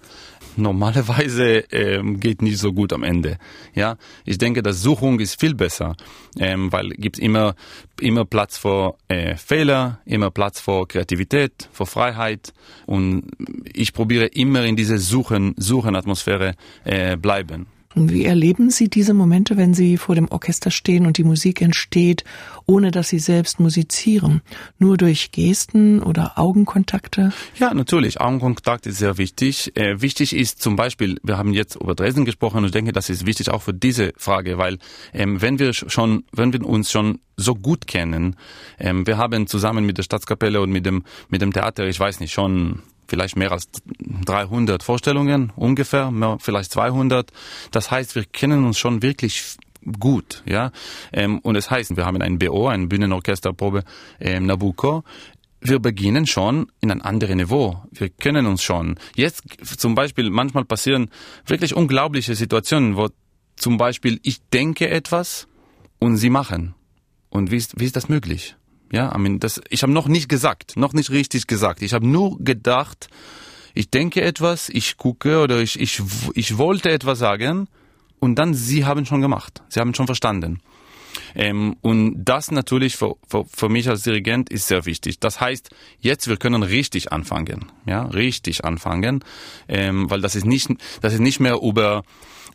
normalerweise 0.58 1.64
ähm, 1.72 2.20
geht 2.20 2.42
nicht 2.42 2.58
so 2.58 2.74
gut 2.74 2.94
am 2.94 3.04
Ende. 3.04 3.38
Ja, 3.74 3.98
ich 4.26 4.38
denke, 4.38 4.64
dass 4.64 4.82
Suchung 4.82 5.20
ist 5.20 5.40
viel 5.40 5.54
besser, 5.54 5.96
ähm, 6.40 6.72
weil 6.72 6.90
gibt 6.90 7.20
immer 7.20 7.56
immer 8.00 8.26
Platz 8.26 8.58
für 8.58 8.96
äh, 9.08 9.36
Fehler, 9.36 10.00
immer 10.06 10.32
Platz 10.32 10.60
für 10.60 10.88
Kreativität, 10.88 11.70
für 11.72 11.86
Freiheit 11.86 12.54
und 12.86 13.24
ich 13.74 13.94
probiere 13.94 14.26
immer 14.26 14.64
in 14.64 14.76
diese 14.76 14.98
Suchen 14.98 15.56
Suchen 15.58 15.96
Atmosphäre 15.96 16.56
äh, 16.84 17.18
bleiben. 17.18 17.68
Wie 18.00 18.26
erleben 18.26 18.70
Sie 18.70 18.90
diese 18.90 19.14
Momente, 19.14 19.58
wenn 19.58 19.74
Sie 19.74 19.98
vor 19.98 20.16
dem 20.16 20.30
Orchester 20.30 20.70
stehen 20.70 21.06
und 21.06 21.18
die 21.18 21.24
Musik 21.24 21.62
entsteht, 21.62 22.24
ohne 22.66 22.92
dass 22.92 23.10
Sie 23.10 23.20
selbst 23.20 23.60
musizieren? 23.60 24.42
Nur 24.78 24.98
durch 24.98 25.32
Gesten 25.32 26.04
oder 26.04 26.38
Augenkontakte? 26.38 27.34
Ja, 27.58 27.74
natürlich. 27.74 28.22
Augenkontakt 28.22 28.86
ist 28.86 29.00
sehr 29.00 29.18
wichtig. 29.18 29.76
Äh, 29.76 30.02
wichtig 30.02 30.36
ist 30.36 30.62
zum 30.62 30.76
Beispiel, 30.76 31.18
wir 31.24 31.38
haben 31.38 31.54
jetzt 31.54 31.76
über 31.76 31.96
Dresden 31.96 32.26
gesprochen 32.26 32.60
und 32.60 32.66
ich 32.66 32.72
denke, 32.72 32.92
das 32.92 33.10
ist 33.10 33.26
wichtig 33.26 33.50
auch 33.50 33.64
für 33.64 33.74
diese 33.74 34.14
Frage, 34.18 34.58
weil 34.58 34.78
ähm, 35.14 35.42
wenn 35.42 35.58
wir 35.58 35.74
schon, 35.74 36.24
wenn 36.32 36.54
wir 36.54 36.64
uns 36.66 36.92
schon 36.92 37.20
so 37.36 37.56
gut 37.56 37.88
kennen, 37.88 38.36
ähm, 38.80 39.08
wir 39.08 39.18
haben 39.18 39.48
zusammen 39.48 39.86
mit 39.86 39.98
der 39.98 40.04
Staatskapelle 40.04 40.62
und 40.62 40.72
mit 40.72 40.86
dem, 40.86 41.04
mit 41.30 41.42
dem 41.42 41.52
Theater, 41.52 41.88
ich 41.88 42.00
weiß 42.00 42.20
nicht, 42.20 42.34
schon 42.34 42.84
vielleicht 43.08 43.36
mehr 43.36 43.52
als 43.52 43.70
300 44.26 44.84
Vorstellungen 44.84 45.52
ungefähr, 45.56 46.12
mehr, 46.12 46.38
vielleicht 46.40 46.72
200. 46.72 47.32
Das 47.72 47.92
heißt, 47.92 48.16
wir 48.16 48.26
kennen 48.26 48.66
uns 48.66 48.78
schon 48.78 49.02
wirklich 49.02 49.58
gut, 50.00 50.44
ja. 50.46 50.72
Ähm, 51.14 51.40
und 51.40 51.56
es 51.56 51.66
das 51.66 51.72
heißt, 51.72 51.98
wir 51.98 52.06
haben 52.06 52.22
ein 52.22 52.40
BO, 52.40 52.68
ein 52.68 52.90
Bühnenorchesterprobe 52.90 53.84
ähm, 54.20 54.46
Nabucco. 54.46 55.04
Wir 55.60 55.80
beginnen 55.80 56.28
schon 56.28 56.72
in 56.82 56.92
ein 56.92 57.02
anderes 57.02 57.36
Niveau. 57.36 57.84
Wir 57.92 58.10
kennen 58.10 58.46
uns 58.46 58.64
schon. 58.64 59.00
Jetzt 59.16 59.44
zum 59.80 59.96
Beispiel, 59.96 60.30
manchmal 60.30 60.66
passieren 60.66 61.10
wirklich 61.46 61.76
unglaubliche 61.76 62.36
Situationen, 62.36 62.96
wo 62.96 63.10
zum 63.56 63.78
Beispiel 63.78 64.20
ich 64.24 64.40
denke 64.54 64.90
etwas 64.90 65.48
und 66.00 66.18
sie 66.18 66.30
machen. 66.30 66.76
Und 67.30 67.52
wie 67.52 67.58
ist, 67.58 67.80
wie 67.80 67.86
ist 67.86 67.96
das 67.96 68.08
möglich? 68.08 68.56
Ja, 68.92 69.14
I 69.14 69.20
mean, 69.20 69.40
das, 69.40 69.62
ich 69.70 69.84
habe 69.84 69.92
noch 69.92 70.08
nicht 70.08 70.30
gesagt, 70.30 70.78
noch 70.78 70.94
nicht 70.94 71.10
richtig 71.12 71.48
gesagt. 71.48 71.82
Ich 71.82 71.94
habe 71.94 72.08
nur 72.08 72.38
gedacht, 72.40 73.10
ich 73.74 73.90
denke 73.90 74.22
etwas, 74.22 74.70
ich 74.70 74.98
gucke 74.98 75.42
oder 75.42 75.60
ich, 75.60 75.80
ich, 75.80 76.02
ich 76.34 76.58
wollte 76.58 76.90
etwas 76.90 77.20
sagen 77.20 77.68
und 78.20 78.36
dann 78.36 78.54
sie 78.54 78.86
haben 78.86 79.06
schon 79.06 79.22
gemacht. 79.22 79.62
Sie 79.70 79.80
haben 79.80 79.94
schon 79.94 80.06
verstanden. 80.06 80.62
Ähm, 81.36 81.76
und 81.82 82.24
das 82.24 82.52
natürlich 82.52 82.96
für, 82.96 83.16
für, 83.28 83.46
für 83.46 83.70
mich 83.70 83.90
als 83.90 84.04
Dirigent 84.04 84.50
ist 84.50 84.68
sehr 84.68 84.86
wichtig. 84.86 85.20
Das 85.20 85.40
heißt, 85.40 85.70
jetzt 86.00 86.28
wir 86.28 86.38
können 86.38 86.64
richtig 86.64 87.12
anfangen, 87.12 87.72
ja, 87.86 88.04
richtig 88.04 88.66
anfangen, 88.66 89.24
ähm, 89.68 90.10
weil 90.10 90.22
das 90.22 90.36
ist 90.36 90.46
nicht, 90.46 90.70
das 91.02 91.14
ist 91.14 91.20
nicht 91.20 91.40
mehr 91.40 91.60
über 91.62 92.04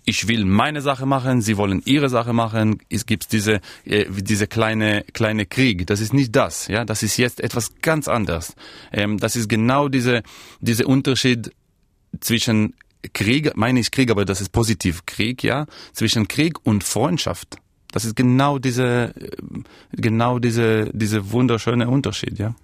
ich 0.05 0.27
will 0.27 0.45
meine 0.45 0.83
Sache 0.83 1.07
machen, 1.07 1.43
sie 1.43 1.57
wollen 1.57 1.81
ihre 1.85 2.09
Sache 2.09 2.33
machen. 2.33 2.81
Es 2.89 3.07
gibt 3.07 3.33
diese 3.33 3.61
äh, 3.85 4.07
diese 4.11 4.47
kleine 4.47 5.05
kleine 5.13 5.47
Krieg. 5.47 5.87
Das 5.87 6.01
ist 6.01 6.13
nicht 6.13 6.35
das, 6.35 6.67
ja. 6.67 6.85
Das 6.85 7.03
ist 7.03 7.17
jetzt 7.19 7.41
etwas 7.41 7.71
ganz 7.83 8.09
anderes. 8.09 8.55
Ähm, 8.93 9.19
das 9.19 9.37
ist 9.37 9.49
genau 9.49 9.89
diese 9.89 10.23
diese 10.61 10.87
Unterschied 10.87 11.53
zwischen 12.21 12.75
Krieg, 13.13 13.57
meine 13.57 13.81
ich 13.81 13.91
Krieg, 13.91 14.11
aber 14.11 14.25
das 14.25 14.41
ist 14.41 14.51
positiv 14.51 15.07
Krieg, 15.07 15.43
ja, 15.43 15.67
zwischen 15.93 16.29
Krieg 16.29 16.55
und 16.65 16.85
Freundschaft. 16.85 17.57
Das 17.93 18.05
ist 18.05 18.17
genau 18.17 18.59
diese 18.59 19.15
genau 19.93 20.39
diese 20.39 20.91
diese 20.93 21.31
wunderschöne 21.31 21.89
Unterschied, 21.89 22.39
ja. 22.39 22.55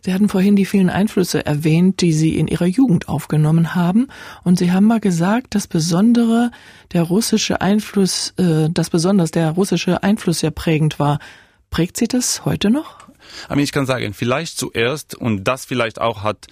Sie 0.00 0.14
hatten 0.14 0.28
vorhin 0.28 0.56
die 0.56 0.64
vielen 0.64 0.90
Einflüsse 0.90 1.44
erwähnt, 1.44 2.00
die 2.00 2.12
Sie 2.12 2.36
in 2.36 2.48
Ihrer 2.48 2.66
Jugend 2.66 3.08
aufgenommen 3.08 3.74
haben. 3.74 4.08
Und 4.42 4.58
Sie 4.58 4.72
haben 4.72 4.86
mal 4.86 5.00
gesagt, 5.00 5.54
dass 5.54 5.66
besondere 5.66 6.50
der 6.92 7.02
russische 7.02 7.60
Einfluss, 7.60 8.32
äh, 8.38 8.70
dass 8.70 8.90
besonders 8.90 9.30
der 9.30 9.50
russische 9.50 10.02
Einfluss 10.02 10.40
sehr 10.40 10.50
prägend 10.50 10.98
war. 10.98 11.18
Prägt 11.70 11.96
Sie 11.96 12.08
das 12.08 12.44
heute 12.44 12.70
noch? 12.70 13.06
Ich 13.56 13.72
kann 13.72 13.86
sagen, 13.86 14.14
vielleicht 14.14 14.56
zuerst 14.56 15.14
und 15.14 15.44
das 15.44 15.64
vielleicht 15.64 16.00
auch 16.00 16.22
hat, 16.22 16.46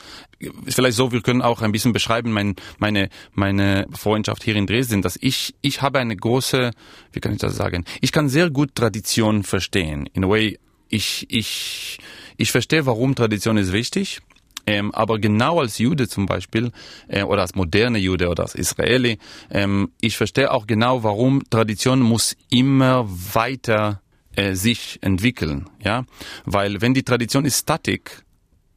vielleicht 0.66 0.96
so, 0.96 1.12
wir 1.12 1.22
können 1.22 1.42
auch 1.42 1.62
ein 1.62 1.72
bisschen 1.72 1.92
beschreiben, 1.92 2.32
mein, 2.32 2.54
meine, 2.78 3.08
meine 3.32 3.86
Freundschaft 3.92 4.42
hier 4.42 4.56
in 4.56 4.66
Dresden, 4.66 5.02
dass 5.02 5.18
ich, 5.20 5.54
ich 5.60 5.82
habe 5.82 5.98
eine 5.98 6.16
große, 6.16 6.70
wie 7.12 7.20
kann 7.20 7.32
ich 7.32 7.38
das 7.38 7.56
sagen, 7.56 7.84
ich 8.00 8.12
kann 8.12 8.28
sehr 8.28 8.50
gut 8.50 8.74
Tradition 8.74 9.42
verstehen. 9.42 10.08
In 10.12 10.24
a 10.24 10.28
way, 10.28 10.58
ich, 10.88 11.26
ich, 11.28 11.98
ich 12.36 12.50
verstehe, 12.52 12.86
warum 12.86 13.14
Tradition 13.14 13.56
ist 13.56 13.72
wichtig. 13.72 14.20
Ähm, 14.66 14.94
aber 14.94 15.18
genau 15.18 15.60
als 15.60 15.76
Jude 15.78 16.08
zum 16.08 16.24
Beispiel 16.24 16.72
äh, 17.08 17.22
oder 17.22 17.42
als 17.42 17.54
moderne 17.54 17.98
Jude 17.98 18.28
oder 18.28 18.44
als 18.44 18.54
Israeli, 18.54 19.18
ähm, 19.50 19.90
ich 20.00 20.16
verstehe 20.16 20.50
auch 20.50 20.66
genau, 20.66 21.02
warum 21.02 21.42
Tradition 21.50 22.00
muss 22.00 22.34
immer 22.48 23.06
weiter 23.06 24.00
äh, 24.36 24.54
sich 24.54 24.98
entwickeln, 25.02 25.68
ja, 25.82 26.04
weil 26.44 26.80
wenn 26.80 26.94
die 26.94 27.02
Tradition 27.02 27.44
ist 27.44 27.60
statik, 27.60 28.23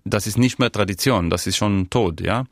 das 0.10 0.28
ist 0.28 0.38
nicht 0.38 0.60
mehr 0.60 0.72
Tradition, 0.72 1.30
das 1.30 1.48
ist 1.48 1.58
schon 1.58 1.90
tot, 1.90 2.22
ja. 2.22 2.46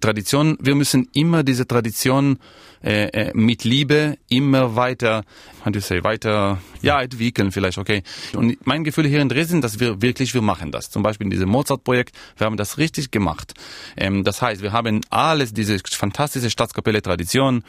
Tradition, 0.00 0.56
wir 0.60 0.74
müssen 0.74 1.08
immer 1.12 1.42
diese 1.42 1.66
Tradition 1.66 2.38
äh, 2.82 3.08
äh, 3.08 3.32
mit 3.34 3.64
Liebe 3.64 4.16
immer 4.28 4.74
weiter, 4.76 5.24
how 5.64 5.72
do 5.72 5.78
you 5.78 5.80
say, 5.80 6.02
weiter, 6.02 6.58
ja, 6.80 7.02
entwickeln 7.02 7.52
vielleicht, 7.52 7.78
okay. 7.78 8.02
Und 8.34 8.66
mein 8.66 8.84
Gefühl 8.84 9.06
hier 9.06 9.20
in 9.20 9.28
Dresden, 9.28 9.60
dass 9.60 9.80
wir 9.80 10.00
wirklich, 10.00 10.32
wir 10.32 10.42
machen 10.42 10.72
das. 10.72 10.90
Zum 10.90 11.02
Beispiel 11.02 11.26
in 11.26 11.30
diesem 11.30 11.48
Mozart-Projekt, 11.50 12.16
wir 12.38 12.46
haben 12.46 12.56
das 12.56 12.78
richtig 12.78 13.10
gemacht. 13.10 13.54
Ähm, 13.96 14.24
das 14.24 14.40
heißt, 14.40 14.62
wir 14.62 14.72
haben 14.72 15.02
alles, 15.10 15.52
diese 15.52 15.78
fantastische 15.78 16.50
Staatskapelle-Tradition, 16.50 17.64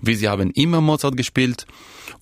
wie 0.00 0.14
sie 0.14 0.28
haben 0.28 0.50
immer 0.50 0.80
Mozart 0.80 1.16
gespielt. 1.16 1.66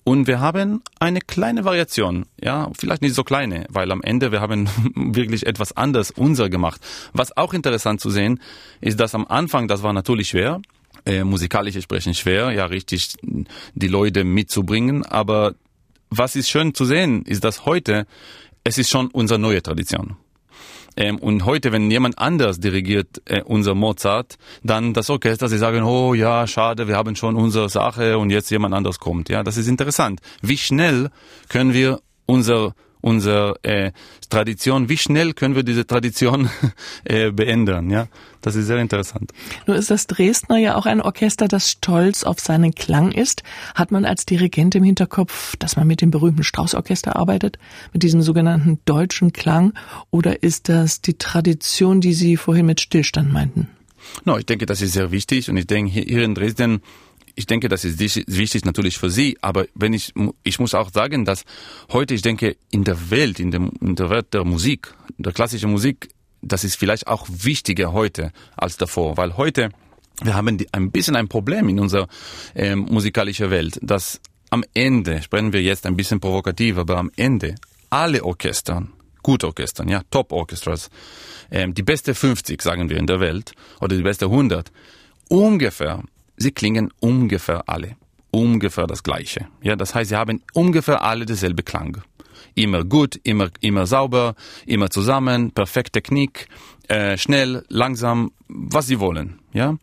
Und 0.05 0.27
wir 0.27 0.39
haben 0.39 0.81
eine 0.99 1.19
kleine 1.19 1.65
Variation, 1.65 2.25
ja, 2.41 2.71
vielleicht 2.77 3.01
nicht 3.01 3.15
so 3.15 3.23
kleine, 3.23 3.65
weil 3.69 3.91
am 3.91 4.01
Ende 4.01 4.31
wir 4.31 4.39
haben 4.39 4.69
wirklich 4.95 5.45
etwas 5.45 5.75
anderes 5.75 6.11
unser 6.11 6.49
gemacht. 6.49 6.79
Was 7.11 7.35
auch 7.35 7.53
interessant 7.53 7.99
zu 7.99 8.09
sehen, 8.09 8.39
ist, 8.79 8.99
dass 8.99 9.13
am 9.13 9.27
Anfang, 9.27 9.67
das 9.67 9.83
war 9.83 9.93
natürlich 9.93 10.29
schwer, 10.29 10.61
äh, 11.05 11.23
musikalische 11.23 11.81
sprechen 11.81 12.13
schwer, 12.13 12.51
ja, 12.51 12.65
richtig 12.65 13.13
die 13.73 13.87
Leute 13.87 14.23
mitzubringen, 14.23 15.05
aber 15.05 15.55
was 16.09 16.35
ist 16.35 16.49
schön 16.49 16.73
zu 16.73 16.85
sehen, 16.85 17.23
ist, 17.23 17.43
dass 17.43 17.65
heute, 17.65 18.05
es 18.63 18.77
ist 18.77 18.89
schon 18.89 19.07
unsere 19.07 19.39
neue 19.39 19.61
Tradition. 19.61 20.17
Ähm, 20.97 21.17
und 21.19 21.45
heute, 21.45 21.71
wenn 21.71 21.89
jemand 21.89 22.17
anders 22.17 22.59
dirigiert 22.59 23.21
äh, 23.25 23.41
unser 23.43 23.75
Mozart, 23.75 24.37
dann 24.63 24.93
das 24.93 25.09
Orchester, 25.09 25.47
sie 25.47 25.57
sagen, 25.57 25.83
oh 25.83 26.13
ja, 26.13 26.47
schade, 26.47 26.87
wir 26.87 26.97
haben 26.97 27.15
schon 27.15 27.35
unsere 27.35 27.69
Sache 27.69 28.17
und 28.17 28.31
jetzt 28.31 28.49
jemand 28.49 28.73
anders 28.73 28.99
kommt. 28.99 29.29
Ja, 29.29 29.43
das 29.43 29.57
ist 29.57 29.67
interessant. 29.67 30.19
Wie 30.41 30.57
schnell 30.57 31.09
können 31.47 31.73
wir 31.73 32.01
unser 32.25 32.73
unsere 33.01 33.55
äh, 33.63 33.91
Tradition, 34.29 34.89
wie 34.89 34.97
schnell 34.97 35.33
können 35.33 35.55
wir 35.55 35.63
diese 35.63 35.85
Tradition 35.87 36.49
äh, 37.03 37.31
beenden, 37.31 37.89
ja? 37.89 38.07
Das 38.41 38.55
ist 38.55 38.67
sehr 38.67 38.77
interessant. 38.77 39.31
Nur 39.67 39.75
ist 39.75 39.91
das 39.91 40.07
Dresdner 40.07 40.57
ja 40.57 40.75
auch 40.75 40.85
ein 40.85 41.01
Orchester, 41.01 41.49
das 41.49 41.69
stolz 41.69 42.23
auf 42.23 42.39
seinen 42.39 42.73
Klang 42.73 43.11
ist. 43.11 43.43
Hat 43.75 43.91
man 43.91 44.05
als 44.05 44.25
Dirigent 44.25 44.75
im 44.75 44.83
Hinterkopf, 44.83 45.57
dass 45.57 45.75
man 45.75 45.87
mit 45.87 46.01
dem 46.01 46.09
berühmten 46.09 46.43
Straußorchester 46.43 47.17
arbeitet, 47.17 47.59
mit 47.91 48.03
diesem 48.03 48.21
sogenannten 48.21 48.79
deutschen 48.85 49.33
Klang, 49.33 49.73
oder 50.09 50.41
ist 50.41 50.69
das 50.69 51.01
die 51.01 51.17
Tradition, 51.17 51.99
die 51.99 52.13
Sie 52.13 52.37
vorhin 52.37 52.65
mit 52.65 52.79
Stillstand 52.79 53.33
meinten? 53.33 53.67
No, 54.23 54.37
ich 54.37 54.45
denke, 54.45 54.65
das 54.65 54.81
ist 54.81 54.93
sehr 54.93 55.11
wichtig 55.11 55.49
und 55.49 55.57
ich 55.57 55.67
denke, 55.67 55.91
hier 55.91 56.23
in 56.23 56.35
Dresden 56.35 56.81
ich 57.35 57.45
denke, 57.45 57.69
das 57.69 57.85
ist 57.85 57.99
wichtig 57.99 58.65
natürlich 58.65 58.97
für 58.97 59.09
Sie, 59.09 59.37
aber 59.41 59.65
wenn 59.75 59.93
ich, 59.93 60.13
ich 60.43 60.59
muss 60.59 60.73
auch 60.73 60.91
sagen, 60.91 61.25
dass 61.25 61.45
heute, 61.91 62.13
ich 62.13 62.21
denke, 62.21 62.57
in 62.71 62.83
der 62.83 63.09
Welt, 63.11 63.39
in, 63.39 63.51
dem, 63.51 63.71
in 63.81 63.95
der 63.95 64.09
Welt 64.09 64.33
der 64.33 64.43
Musik, 64.43 64.93
der 65.17 65.33
klassischen 65.33 65.71
Musik, 65.71 66.09
das 66.41 66.63
ist 66.63 66.75
vielleicht 66.75 67.07
auch 67.07 67.27
wichtiger 67.29 67.93
heute 67.93 68.31
als 68.55 68.77
davor, 68.77 69.17
weil 69.17 69.37
heute, 69.37 69.69
wir 70.21 70.35
haben 70.35 70.57
ein 70.71 70.91
bisschen 70.91 71.15
ein 71.15 71.27
Problem 71.27 71.69
in 71.69 71.79
unserer 71.79 72.07
äh, 72.55 72.75
musikalischen 72.75 73.49
Welt, 73.49 73.79
dass 73.81 74.19
am 74.49 74.63
Ende, 74.73 75.21
sprechen 75.21 75.53
wir 75.53 75.61
jetzt 75.61 75.85
ein 75.85 75.95
bisschen 75.95 76.19
provokativ, 76.19 76.77
aber 76.77 76.97
am 76.97 77.11
Ende 77.15 77.55
alle 77.89 78.23
Orchestern, 78.23 78.93
gute 79.23 79.47
Orchestern, 79.47 79.87
ja, 79.89 80.01
Top 80.09 80.31
Orchestras, 80.31 80.89
ähm, 81.51 81.73
die 81.73 81.83
beste 81.83 82.15
50, 82.15 82.61
sagen 82.61 82.89
wir 82.89 82.97
in 82.97 83.07
der 83.07 83.19
Welt, 83.19 83.53
oder 83.79 83.95
die 83.95 84.03
beste 84.03 84.25
100, 84.25 84.71
ungefähr 85.29 86.03
sie 86.39 86.51
klingen 86.51 86.91
ungefähr 86.99 87.63
alle. 87.67 87.95
Ungefähr 88.31 88.87
das 88.87 89.03
Gleiche. 89.03 89.47
Ja, 89.61 89.75
das 89.75 89.93
heißt, 89.93 90.09
sie 90.09 90.15
haben 90.15 90.41
ungefähr 90.53 91.01
alle 91.03 91.25
dieselbe 91.25 91.63
Klang. 91.63 92.01
Immer 92.55 92.83
gut, 92.83 93.19
immer, 93.23 93.49
immer 93.61 93.85
sauber, 93.85 94.35
immer 94.65 94.89
zusammen, 94.89 95.51
perfekt 95.51 95.93
Technik, 95.93 96.47
äh, 96.87 97.17
schnell, 97.17 97.63
langsam, 97.69 98.31
was 98.47 98.87
sie 98.87 98.99
wollen. 98.99 99.39
Ja, 99.53 99.77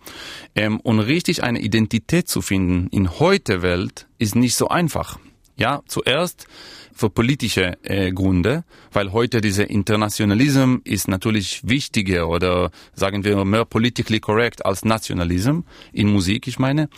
ähm, 0.55 0.81
und 0.81 1.01
richtig 1.01 1.42
eine 1.42 1.61
Identität 1.61 2.29
zu 2.29 2.40
finden 2.40 2.88
in 2.88 3.19
heute 3.19 3.62
Welt 3.62 4.07
ist 4.19 4.37
nicht 4.37 4.55
so 4.55 4.69
einfach. 4.69 5.19
Ja, 5.59 5.83
zuerst 5.87 6.47
für 6.92 7.09
politische 7.09 7.79
äh, 7.83 8.12
Gründe, 8.12 8.64
weil 8.92 9.12
heute 9.12 9.40
dieser 9.40 9.69
Internationalism 9.71 10.77
ist 10.85 11.09
natürlich 11.09 11.62
wichtiger 11.66 12.29
oder 12.29 12.71
sagen 12.95 13.25
wir 13.25 13.42
mehr 13.45 13.64
politically 13.64 14.21
correct 14.21 14.64
als 14.66 14.85
Nationalism 14.85 15.61
in 15.92 16.09
Musik, 16.09 16.47
ich 16.47 16.59
meine. 16.59 16.88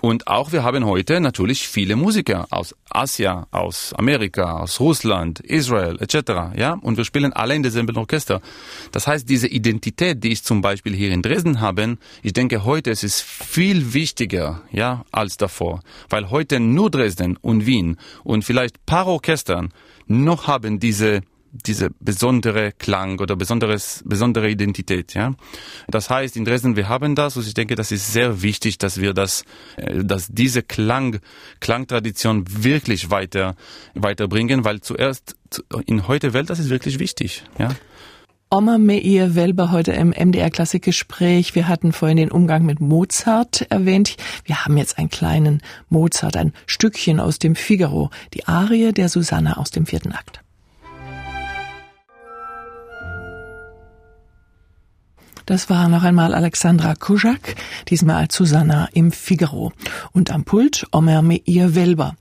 Und 0.00 0.26
auch 0.26 0.52
wir 0.52 0.62
haben 0.62 0.84
heute 0.84 1.20
natürlich 1.20 1.66
viele 1.66 1.96
Musiker 1.96 2.46
aus 2.50 2.74
Asien, 2.90 3.44
aus 3.50 3.92
Amerika, 3.94 4.60
aus 4.60 4.80
Russland, 4.80 5.40
Israel 5.40 5.96
etc. 6.00 6.56
Ja, 6.56 6.78
und 6.80 6.96
wir 6.96 7.04
spielen 7.04 7.32
alle 7.32 7.54
in 7.54 7.62
derselben 7.62 7.96
Orchester. 7.96 8.40
Das 8.92 9.06
heißt, 9.06 9.28
diese 9.28 9.48
Identität, 9.48 10.22
die 10.22 10.32
ich 10.32 10.42
zum 10.42 10.60
Beispiel 10.60 10.94
hier 10.94 11.12
in 11.12 11.22
Dresden 11.22 11.60
habe, 11.60 11.98
ich 12.22 12.32
denke 12.32 12.64
heute 12.64 12.90
es 12.90 13.02
ist 13.02 13.22
viel 13.22 13.94
wichtiger, 13.94 14.62
ja, 14.72 15.04
als 15.12 15.36
davor, 15.36 15.80
weil 16.08 16.30
heute 16.30 16.60
nur 16.60 16.90
Dresden 16.90 17.36
und 17.36 17.66
Wien 17.66 17.96
und 18.24 18.44
vielleicht 18.44 18.84
paar 18.86 19.06
Orchestern 19.06 19.72
noch 20.06 20.46
haben 20.46 20.78
diese 20.78 21.22
diese 21.64 21.90
besondere 22.00 22.72
Klang 22.72 23.20
oder 23.20 23.36
besonderes, 23.36 24.02
besondere 24.04 24.50
Identität. 24.50 25.14
Ja, 25.14 25.34
das 25.88 26.10
heißt 26.10 26.36
in 26.36 26.44
Dresden 26.44 26.76
wir 26.76 26.88
haben 26.88 27.14
das 27.14 27.36
und 27.36 27.46
ich 27.46 27.54
denke, 27.54 27.74
das 27.74 27.92
ist 27.92 28.12
sehr 28.12 28.42
wichtig, 28.42 28.78
dass 28.78 29.00
wir 29.00 29.14
das, 29.14 29.44
äh, 29.76 30.04
dass 30.04 30.28
diese 30.28 30.62
Klang, 30.62 31.20
Klangtradition 31.60 32.44
wirklich 32.48 33.10
weiter 33.10 33.56
weiterbringen, 33.94 34.64
weil 34.64 34.80
zuerst 34.80 35.36
in 35.86 36.08
heute 36.08 36.32
Welt 36.32 36.50
das 36.50 36.58
ist 36.58 36.70
wirklich 36.70 36.98
wichtig. 36.98 37.44
Ja. 37.58 37.70
Oma 38.48 38.78
Meir 38.78 39.34
Welber 39.34 39.72
heute 39.72 39.90
im 39.90 40.10
MDR 40.10 40.50
Klassikgespräch. 40.50 41.56
Wir 41.56 41.66
hatten 41.66 41.92
vorhin 41.92 42.16
den 42.16 42.30
Umgang 42.30 42.64
mit 42.64 42.80
Mozart 42.80 43.66
erwähnt. 43.70 44.16
Wir 44.44 44.64
haben 44.64 44.76
jetzt 44.76 44.98
einen 44.98 45.10
kleinen 45.10 45.62
Mozart, 45.88 46.36
ein 46.36 46.52
Stückchen 46.66 47.18
aus 47.18 47.40
dem 47.40 47.56
Figaro, 47.56 48.10
die 48.34 48.46
Arie 48.46 48.92
der 48.92 49.08
Susanne 49.08 49.56
aus 49.56 49.72
dem 49.72 49.84
vierten 49.84 50.12
Akt. 50.12 50.45
Das 55.46 55.70
war 55.70 55.88
noch 55.88 56.02
einmal 56.02 56.34
Alexandra 56.34 56.96
Kujak, 56.96 57.54
diesmal 57.88 58.16
als 58.16 58.34
Susanna 58.34 58.88
im 58.92 59.12
Figaro. 59.12 59.72
Und 60.10 60.32
am 60.32 60.42
Pult 60.42 60.88
Omer 60.90 61.22
Meir 61.22 61.76
Welber. 61.76 62.16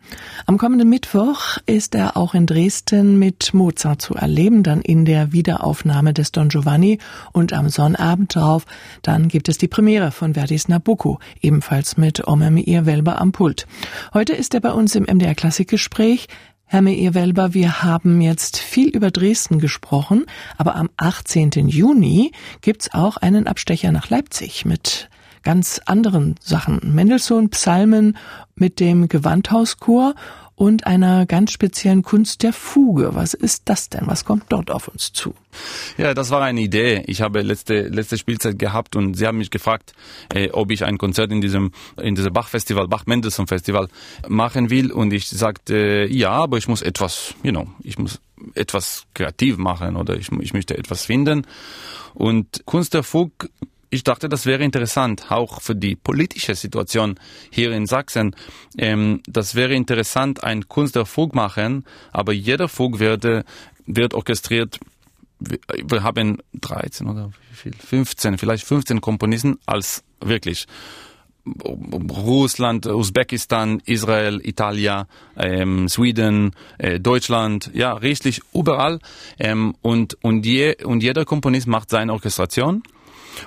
Am 0.45 0.59
kommenden 0.59 0.89
Mittwoch 0.89 1.57
ist 1.65 1.95
er 1.95 2.17
auch 2.17 2.35
in 2.35 2.45
Dresden 2.45 3.17
mit 3.17 3.51
Mozart 3.55 4.03
zu 4.03 4.13
erleben, 4.13 4.61
dann 4.61 4.81
in 4.81 5.05
der 5.05 5.33
Wiederaufnahme 5.33 6.13
des 6.13 6.33
Don 6.33 6.49
Giovanni 6.49 6.99
und 7.31 7.51
am 7.51 7.69
Sonnabend 7.69 8.35
drauf, 8.35 8.65
dann 9.01 9.27
gibt 9.27 9.49
es 9.49 9.57
die 9.57 9.67
Premiere 9.67 10.11
von 10.11 10.35
Verdis 10.35 10.67
Nabucco, 10.67 11.17
ebenfalls 11.41 11.97
mit 11.97 12.27
Omer 12.27 12.51
Meir 12.51 12.85
Welber 12.85 13.19
am 13.19 13.31
Pult. 13.31 13.65
Heute 14.13 14.33
ist 14.33 14.53
er 14.53 14.61
bei 14.61 14.71
uns 14.71 14.93
im 14.93 15.05
MDR 15.05 15.33
Klassikgespräch. 15.33 16.27
Herr 16.67 16.81
Meir-Welber, 16.81 17.53
wir 17.53 17.83
haben 17.83 18.21
jetzt 18.21 18.57
viel 18.57 18.89
über 18.89 19.11
Dresden 19.11 19.59
gesprochen, 19.59 20.25
aber 20.57 20.75
am 20.75 20.89
18. 20.97 21.51
Juni 21.67 22.31
gibt's 22.61 22.91
auch 22.91 23.17
einen 23.17 23.45
Abstecher 23.45 23.91
nach 23.91 24.09
Leipzig 24.09 24.65
mit 24.65 25.07
ganz 25.43 25.79
anderen 25.85 26.35
Sachen. 26.41 26.79
Mendelssohn 26.95 27.49
Psalmen 27.49 28.17
mit 28.55 28.79
dem 28.79 29.07
Gewandhauschor 29.07 30.15
und 30.55 30.87
einer 30.87 31.25
ganz 31.25 31.51
speziellen 31.51 32.01
Kunst 32.01 32.43
der 32.43 32.53
Fuge. 32.53 33.13
Was 33.13 33.33
ist 33.33 33.63
das 33.65 33.89
denn? 33.89 34.07
Was 34.07 34.23
kommt 34.23 34.45
dort 34.49 34.71
auf 34.71 34.87
uns 34.87 35.11
zu? 35.11 35.33
Ja, 35.97 36.13
das 36.13 36.31
war 36.31 36.41
eine 36.41 36.61
Idee. 36.61 37.03
Ich 37.07 37.21
habe 37.21 37.41
letzte 37.41 37.87
letzte 37.87 38.17
Spielzeit 38.17 38.57
gehabt 38.57 38.95
und 38.95 39.15
sie 39.15 39.27
haben 39.27 39.37
mich 39.37 39.51
gefragt, 39.51 39.93
äh, 40.33 40.49
ob 40.51 40.71
ich 40.71 40.85
ein 40.85 40.97
Konzert 40.97 41.31
in 41.31 41.41
diesem 41.41 41.71
in 42.01 42.15
diesem 42.15 42.31
Bach 42.31 42.47
Festival, 42.47 42.87
Bach 42.87 43.05
Mendelssohn 43.05 43.47
Festival 43.47 43.89
machen 44.27 44.69
will 44.69 44.91
und 44.91 45.11
ich 45.11 45.27
sagte 45.27 46.07
ja, 46.09 46.31
aber 46.31 46.57
ich 46.57 46.67
muss 46.67 46.81
etwas, 46.81 47.35
you 47.43 47.51
know, 47.51 47.67
ich 47.83 47.97
muss 47.97 48.21
etwas 48.53 49.05
kreativ 49.13 49.57
machen 49.57 49.95
oder 49.95 50.15
ich, 50.17 50.31
ich 50.39 50.53
möchte 50.53 50.77
etwas 50.77 51.05
finden 51.05 51.45
und 52.13 52.65
Kunst 52.65 52.93
der 52.93 53.03
Fug 53.03 53.49
ich 53.89 54.03
dachte, 54.03 54.29
das 54.29 54.45
wäre 54.45 54.63
interessant, 54.63 55.31
auch 55.31 55.61
für 55.61 55.75
die 55.75 55.95
politische 55.95 56.55
Situation 56.55 57.19
hier 57.49 57.71
in 57.71 57.85
Sachsen. 57.85 58.35
Ähm, 58.77 59.21
das 59.27 59.55
wäre 59.55 59.73
interessant, 59.73 60.43
ein 60.43 60.67
Kunst 60.67 60.95
der 60.95 61.05
Fug 61.05 61.35
machen, 61.35 61.85
aber 62.11 62.33
jeder 62.33 62.67
Fug 62.67 62.99
werde, 62.99 63.45
wird 63.85 64.13
orchestriert. 64.13 64.79
Wir 65.39 66.03
haben 66.03 66.37
13 66.53 67.07
oder 67.07 67.31
wie 67.49 67.55
viel? 67.55 67.73
15, 67.73 68.37
vielleicht 68.37 68.65
15 68.65 69.01
Komponisten 69.01 69.59
als 69.65 70.03
wirklich 70.19 70.65
Russland, 71.45 72.87
Usbekistan, 72.87 73.81
Israel, 73.85 74.41
Italien, 74.43 75.05
ähm, 75.37 75.87
Schweden, 75.89 76.55
äh, 76.79 76.99
Deutschland, 76.99 77.69
ja, 77.73 77.93
richtig 77.93 78.41
überall. 78.53 78.99
Ähm, 79.37 79.75
und, 79.81 80.17
und, 80.23 80.45
je, 80.45 80.83
und 80.83 81.03
jeder 81.03 81.23
Komponist 81.23 81.67
macht 81.67 81.91
seine 81.91 82.13
Orchestration 82.13 82.81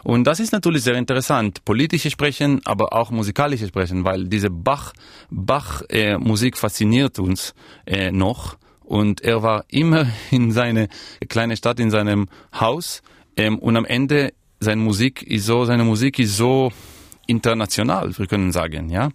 und 0.04 0.24
das 0.24 0.40
ist 0.40 0.52
natürlich 0.52 0.82
sehr 0.82 0.94
interessant. 0.94 1.64
Politische 1.64 2.10
Sprechen, 2.10 2.60
aber 2.64 2.92
auch 2.92 3.10
musikalische 3.10 3.68
Sprechen, 3.68 4.04
weil 4.04 4.26
diese 4.26 4.50
Bach, 4.50 4.92
Bach 5.30 5.82
äh, 5.88 6.18
fasziniert 6.54 7.18
uns 7.18 7.54
äh, 7.86 8.10
noch. 8.10 8.56
Und 8.84 9.20
er 9.20 9.42
war 9.42 9.64
immer 9.68 10.06
in 10.30 10.50
seine 10.52 10.88
kleine 11.28 11.56
Stadt, 11.56 11.78
in 11.80 11.90
seinem 11.90 12.28
Haus 12.58 13.02
Ähm, 13.38 13.58
und 13.58 13.76
am 13.76 13.84
Ende 13.84 14.32
seine 14.60 14.82
Musik 14.82 15.22
ist 15.22 15.46
so, 15.46 15.64
seine 15.64 15.84
Musik 15.84 16.18
ist 16.18 16.36
so 16.36 16.72
international, 17.26 18.16
wir 18.18 18.26
können 18.26 18.52
sagen, 18.52 18.90
ja. 18.90 19.10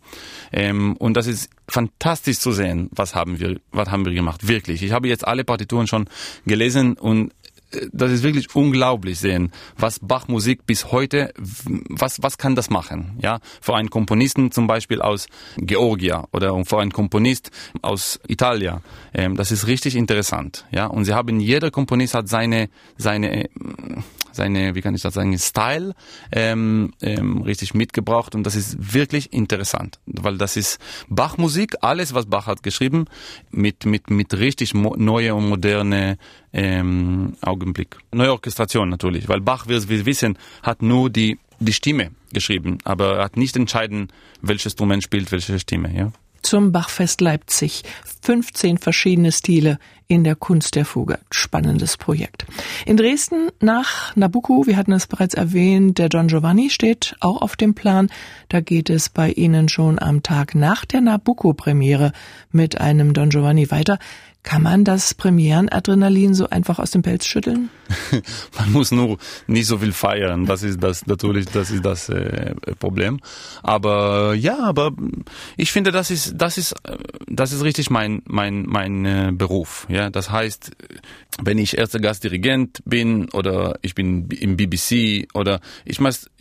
Ähm, 0.52 0.96
und 0.98 1.18
das 1.18 1.28
ist 1.28 1.50
fantastisch 1.68 2.40
zu 2.40 2.52
sehen, 2.52 2.90
was 2.92 3.16
haben 3.16 3.40
wir, 3.40 3.60
was 3.72 3.90
haben 3.90 4.06
wir 4.06 4.14
gemacht, 4.14 4.48
wirklich. 4.48 4.82
Ich 4.84 4.92
habe 4.92 5.08
jetzt 5.10 5.28
alle 5.28 5.44
Partituren 5.44 5.88
schon 5.88 6.08
gelesen 6.46 6.94
und 6.94 7.34
das 7.92 8.12
ist 8.12 8.24
wirklich 8.24 8.54
unglaublich 8.56 9.20
sehen, 9.20 9.52
was 9.78 10.00
Bach-Musik 10.00 10.66
bis 10.66 10.92
heute, 10.92 11.34
was, 11.38 12.22
was 12.22 12.38
kann 12.38 12.56
das 12.56 12.70
machen? 12.70 13.18
Ja, 13.22 13.40
für 13.62 13.76
einen 13.76 13.90
Komponisten 13.90 14.52
zum 14.52 14.68
Beispiel 14.68 15.02
aus 15.02 15.28
Georgia 15.58 16.28
oder 16.32 16.64
für 16.66 16.80
einen 16.80 16.92
Komponist 16.92 17.52
aus 17.82 18.20
Italien. 18.28 18.80
Ähm, 19.14 19.36
das 19.36 19.52
ist 19.52 19.68
richtig 19.68 19.96
interessant. 19.96 20.66
Ja, 20.72 20.88
und 20.88 21.06
sie 21.06 21.14
haben, 21.14 21.40
jeder 21.40 21.72
Komponist 21.72 22.14
hat 22.14 22.28
seine, 22.28 22.70
seine, 22.98 23.50
seine, 24.32 24.76
wie 24.76 24.82
kann 24.82 24.96
ich 24.96 25.02
das 25.02 25.14
sagen, 25.14 25.38
Style 25.38 25.94
ähm, 26.32 26.94
ähm, 27.02 27.42
richtig 27.42 27.74
mitgebracht 27.74 28.36
und 28.36 28.44
das 28.44 28.56
ist 28.56 28.94
wirklich 28.94 29.34
interessant, 29.34 30.00
weil 30.06 30.38
das 30.38 30.58
ist 30.58 30.80
Bach-Musik, 31.10 31.78
alles 31.82 32.14
was 32.14 32.26
Bach 32.26 32.48
hat 32.48 32.64
geschrieben, 32.64 33.06
mit 33.52 33.86
mit 33.86 34.10
mit 34.10 34.34
richtig 34.34 34.74
neue 34.74 35.36
und 35.36 35.50
moderne 35.50 36.18
ähm, 36.54 37.34
Augenblick. 37.42 37.98
Neue 38.12 38.32
Orchestration 38.32 38.90
natürlich, 38.90 39.28
weil 39.28 39.42
Bach, 39.42 39.68
wie 39.68 39.90
wir 39.90 40.06
wissen, 40.06 40.38
hat 40.62 40.82
nur 40.82 41.10
die 41.10 41.40
die 41.60 41.74
Stimme 41.74 42.12
geschrieben, 42.34 42.80
aber 42.84 43.18
er 43.18 43.26
hat 43.26 43.38
nicht 43.38 43.56
entschieden, 43.56 44.10
welches 44.42 44.66
Instrument 44.66 45.04
spielt 45.04 45.32
welche 45.32 45.60
Stimme. 45.60 45.96
Ja 45.96 46.12
zum 46.44 46.72
Bachfest 46.72 47.22
Leipzig. 47.22 47.84
15 48.22 48.78
verschiedene 48.78 49.32
Stile 49.32 49.80
in 50.08 50.24
der 50.24 50.36
Kunst 50.36 50.76
der 50.76 50.86
Fuge. 50.86 51.20
Spannendes 51.32 51.98
Projekt. 51.98 52.46
In 52.86 52.98
Dresden 52.98 53.50
nach 53.60 54.16
Nabucco, 54.16 54.68
wir 54.68 54.78
hatten 54.78 54.92
es 54.92 55.08
bereits 55.08 55.34
erwähnt, 55.34 55.98
der 55.98 56.10
Don 56.10 56.28
Giovanni 56.28 56.70
steht 56.70 57.16
auch 57.22 57.42
auf 57.42 57.56
dem 57.56 57.74
Plan. 57.74 58.10
Da 58.50 58.60
geht 58.60 58.90
es 58.90 59.10
bei 59.10 59.32
Ihnen 59.32 59.70
schon 59.70 60.00
am 60.00 60.22
Tag 60.22 60.54
nach 60.54 60.86
der 60.86 61.02
Nabucco-Premiere 61.02 62.12
mit 62.52 62.80
einem 62.80 63.14
Don 63.14 63.30
Giovanni 63.30 63.72
weiter. 63.72 63.98
Kann 64.44 64.62
man 64.62 64.84
das 64.84 65.14
Premierenadrenalin 65.14 66.34
so 66.34 66.50
einfach 66.50 66.78
aus 66.78 66.92
dem 66.92 67.02
Pelz 67.02 67.26
schütteln? 67.26 67.70
man 68.60 68.72
muss 68.74 68.92
nur 68.92 69.18
nicht 69.48 69.68
so 69.68 69.78
viel 69.78 69.94
feiern. 69.94 70.46
Das 70.46 70.64
ist 70.64 70.84
das 70.84 71.08
natürlich, 71.08 71.46
das 71.46 71.72
ist 71.72 71.86
das 71.86 72.10
äh, 72.10 72.54
Problem. 72.78 73.22
Aber 73.62 74.34
ja, 74.34 74.60
aber 74.60 74.92
ich 75.56 75.72
finde, 75.72 75.92
das 75.92 76.12
ist 76.12 76.34
das 76.36 76.58
ist 76.58 76.76
das 77.28 77.54
ist 77.54 77.64
richtig 77.64 77.90
mein 77.90 78.22
mein 78.26 78.66
mein 78.68 79.06
äh, 79.06 79.32
Beruf. 79.34 79.88
Ja, 79.90 80.10
das 80.10 80.30
heißt, 80.30 80.72
wenn 81.42 81.58
ich 81.58 81.78
erster 81.78 82.00
Gastdirigent 82.00 82.82
bin 82.86 83.30
oder 83.30 83.80
ich 83.82 83.96
bin 83.96 84.28
im 84.30 84.58
BBC 84.58 85.28
oder 85.34 85.62
ich, 85.86 86.00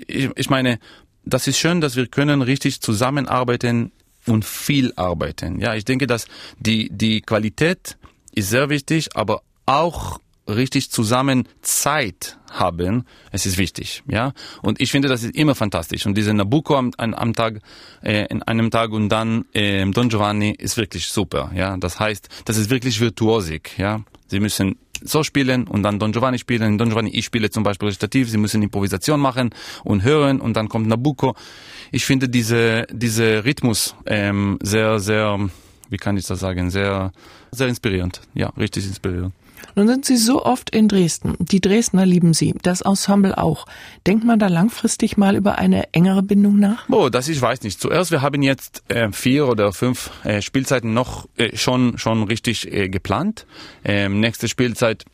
ich, 0.09 0.29
ich 0.35 0.51
meine, 0.51 0.81
das 1.25 1.47
ist 1.47 1.59
schön, 1.59 1.81
dass 1.81 1.95
wir 1.95 2.09
können 2.09 2.43
richtig 2.43 2.81
zusammenarbeiten 2.81 3.93
und 4.27 4.45
viel 4.45 4.93
arbeiten. 4.97 5.61
Ja, 5.61 5.75
ich 5.75 5.85
denke, 5.85 6.07
dass 6.07 6.27
die, 6.59 6.89
die 6.91 7.21
Qualität 7.21 7.97
ist 8.35 8.51
sehr 8.51 8.71
wichtig, 8.71 9.17
aber 9.17 9.43
auch 9.67 10.19
richtig 10.49 10.91
zusammen 10.91 11.49
Zeit 11.63 12.39
haben, 12.51 13.05
es 13.31 13.47
ist 13.47 13.59
wichtig, 13.59 14.03
ja. 14.09 14.33
Und 14.61 14.81
ich 14.81 14.91
finde, 14.91 15.09
das 15.09 15.23
ist 15.23 15.35
immer 15.35 15.55
fantastisch. 15.55 16.05
Und 16.05 16.17
diese 16.17 16.35
Nabucco 16.35 16.77
am, 16.77 16.93
am 16.97 17.33
Tag, 17.33 17.61
äh, 18.03 18.27
in 18.27 18.43
einem 18.43 18.71
Tag 18.71 18.91
und 18.91 19.09
dann 19.09 19.45
äh, 19.55 19.89
Don 19.91 20.09
Giovanni 20.09 20.51
ist 20.51 20.77
wirklich 20.77 21.07
super, 21.07 21.53
ja. 21.55 21.77
Das 21.77 22.01
heißt, 22.01 22.29
das 22.45 22.57
ist 22.57 22.71
wirklich 22.71 23.01
virtuosik, 23.01 23.79
ja. 23.79 24.03
Sie 24.33 24.41
müssen 24.41 24.77
so 25.03 25.23
spielen 25.23 25.67
und 25.69 25.83
dann 25.83 25.99
Don 25.99 26.11
Giovanni 26.11 26.39
spielen. 26.39 26.79
Don 26.79 26.89
Giovanni, 26.89 27.11
ich 27.11 27.27
spiele 27.27 27.51
zum 27.51 27.65
Beispiel 27.65 27.89
Recitativ, 27.89 28.31
sie 28.31 28.39
müssen 28.39 28.63
Improvisation 28.63 29.21
machen 29.21 29.51
und 29.85 30.05
hören 30.05 30.41
und 30.41 30.57
dann 30.57 30.71
kommt 30.71 30.87
Nabucco. 30.87 31.37
Ich 31.91 32.07
finde 32.07 32.31
diese, 32.31 32.87
diese 32.91 33.45
Rhythmus 33.45 33.95
ähm, 34.07 34.59
sehr, 34.63 35.01
sehr, 35.01 35.39
wie 35.91 35.99
kann 35.99 36.17
ich 36.17 36.25
das 36.25 36.41
sagen, 36.41 36.71
sehr, 36.71 37.13
sehr 37.51 37.69
inspirierend. 37.69 38.23
Ja, 38.33 38.49
richtig 38.57 38.87
inspirierend. 38.87 39.35
Nun 39.75 39.89
sind 39.89 40.05
Sie 40.05 40.17
so 40.17 40.45
oft 40.45 40.71
in 40.71 40.89
Dresden. 40.89 41.35
Die 41.39 41.61
Dresdner 41.61 42.07
lieben 42.07 42.35
Sie, 42.35 42.55
das 42.63 42.83
Ensemble 42.83 43.37
auch. 43.39 43.67
Denkt 44.07 44.25
man 44.25 44.39
da 44.39 44.49
langfristig 44.49 45.17
mal 45.17 45.37
über 45.37 45.59
eine 45.59 45.93
engere 45.93 46.23
Bindung 46.23 46.59
nach? 46.59 46.89
Oh, 46.89 47.09
das 47.09 47.29
ich 47.29 47.41
weiß 47.41 47.63
nicht. 47.63 47.81
Zuerst, 47.81 48.11
wir 48.11 48.23
haben 48.23 48.43
jetzt 48.43 48.83
äh, 48.89 49.11
vier 49.13 49.49
oder 49.49 49.73
fünf 49.73 50.11
äh, 50.25 50.43
Spielzeiten 50.43 50.93
noch 50.93 51.27
äh, 51.37 51.57
schon 51.57 51.99
schon 51.99 52.25
richtig 52.25 52.73
äh, 52.73 52.89
geplant. 52.89 53.47
Ähm, 53.85 54.21
nächste 54.21 54.49
Spielzeit 54.49 55.05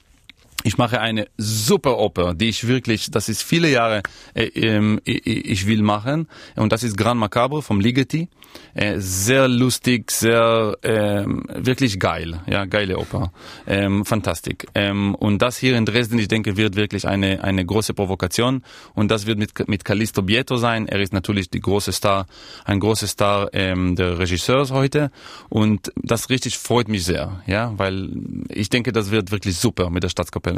ich 0.68 0.76
mache 0.76 1.00
eine 1.00 1.28
super 1.38 1.98
Oper, 1.98 2.35
die 2.35 2.50
ich 2.50 2.68
wirklich, 2.68 3.11
das 3.11 3.31
ist 3.31 3.42
viele 3.42 3.70
Jahre, 3.70 4.02
äh, 4.35 4.48
äh, 4.48 4.98
ich 5.07 5.66
will 5.66 5.81
machen. 5.81 6.28
Und 6.57 6.72
das 6.72 6.83
ist 6.83 6.98
Grand 6.98 7.18
Macabre 7.18 7.62
vom 7.62 7.81
Ligeti. 7.81 8.28
Äh, 8.74 8.96
sehr 8.98 9.48
lustig, 9.48 10.11
sehr, 10.11 10.76
äh, 10.83 11.24
wirklich 11.26 11.98
geil. 11.98 12.40
Ja, 12.46 12.66
geile 12.66 12.98
Oper. 12.98 13.33
Ähm, 13.66 14.04
fantastisch. 14.04 14.59
Ähm, 14.74 15.14
und 15.14 15.40
das 15.40 15.57
hier 15.57 15.74
in 15.74 15.87
Dresden, 15.87 16.18
ich 16.18 16.28
denke, 16.28 16.59
wird 16.59 16.76
wirklich 16.76 17.09
eine, 17.09 17.42
eine 17.42 17.64
große 17.64 17.94
Provokation. 17.94 18.62
Und 18.94 19.11
das 19.11 19.24
wird 19.24 19.38
mit, 19.38 19.68
mit 19.68 19.87
Callisto 19.87 20.20
Bieto 20.20 20.59
sein. 20.59 20.87
Er 20.87 21.00
ist 21.00 21.14
natürlich 21.14 21.48
die 21.48 21.61
große 21.61 21.92
Star, 21.92 22.26
ein 22.66 22.78
großer 22.78 23.07
Star 23.07 23.48
ähm, 23.54 23.96
der 23.96 24.18
Regisseurs 24.18 24.70
heute. 24.70 25.11
Und 25.48 25.92
das 25.96 26.28
richtig 26.28 26.59
freut 26.59 26.88
mich 26.88 27.07
sehr. 27.07 27.42
Ja, 27.46 27.72
weil 27.78 28.11
ich 28.50 28.68
denke, 28.68 28.92
das 28.92 29.11
wird 29.11 29.31
wirklich 29.31 29.57
super 29.57 29.88
mit 29.88 30.02
der 30.02 30.11
Staatskapelle. 30.11 30.58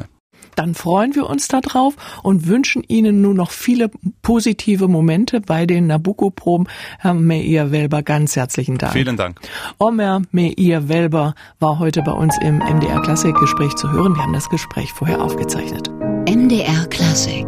Dann 0.57 0.75
freuen 0.75 1.15
wir 1.15 1.29
uns 1.29 1.49
darauf 1.49 1.95
und 2.23 2.47
wünschen 2.47 2.83
Ihnen 2.87 3.21
nur 3.21 3.35
noch 3.35 3.51
viele 3.51 3.91
positive 4.23 4.89
Momente 4.89 5.41
bei 5.41 5.67
den 5.67 5.87
Nabucco-Proben. 5.87 6.69
Herr 6.99 7.15
Meir-Welber, 7.15 8.03
ganz 8.03 8.37
herzlichen 8.37 8.79
Dank. 8.79 8.93
Vielen 8.93 9.17
Dank. 9.17 9.41
Omer 9.79 10.23
Meir-Welber 10.33 11.35
war 11.59 11.79
heute 11.79 12.03
bei 12.03 12.13
uns 12.13 12.37
im 12.43 12.59
MDR 12.59 13.01
Klassik-Gespräch 13.03 13.75
zu 13.77 13.91
hören. 13.91 14.15
Wir 14.15 14.23
haben 14.23 14.33
das 14.33 14.49
Gespräch 14.49 14.93
vorher 14.93 15.21
aufgezeichnet. 15.21 15.91
MDR 16.29 16.87
Klassik 16.87 17.47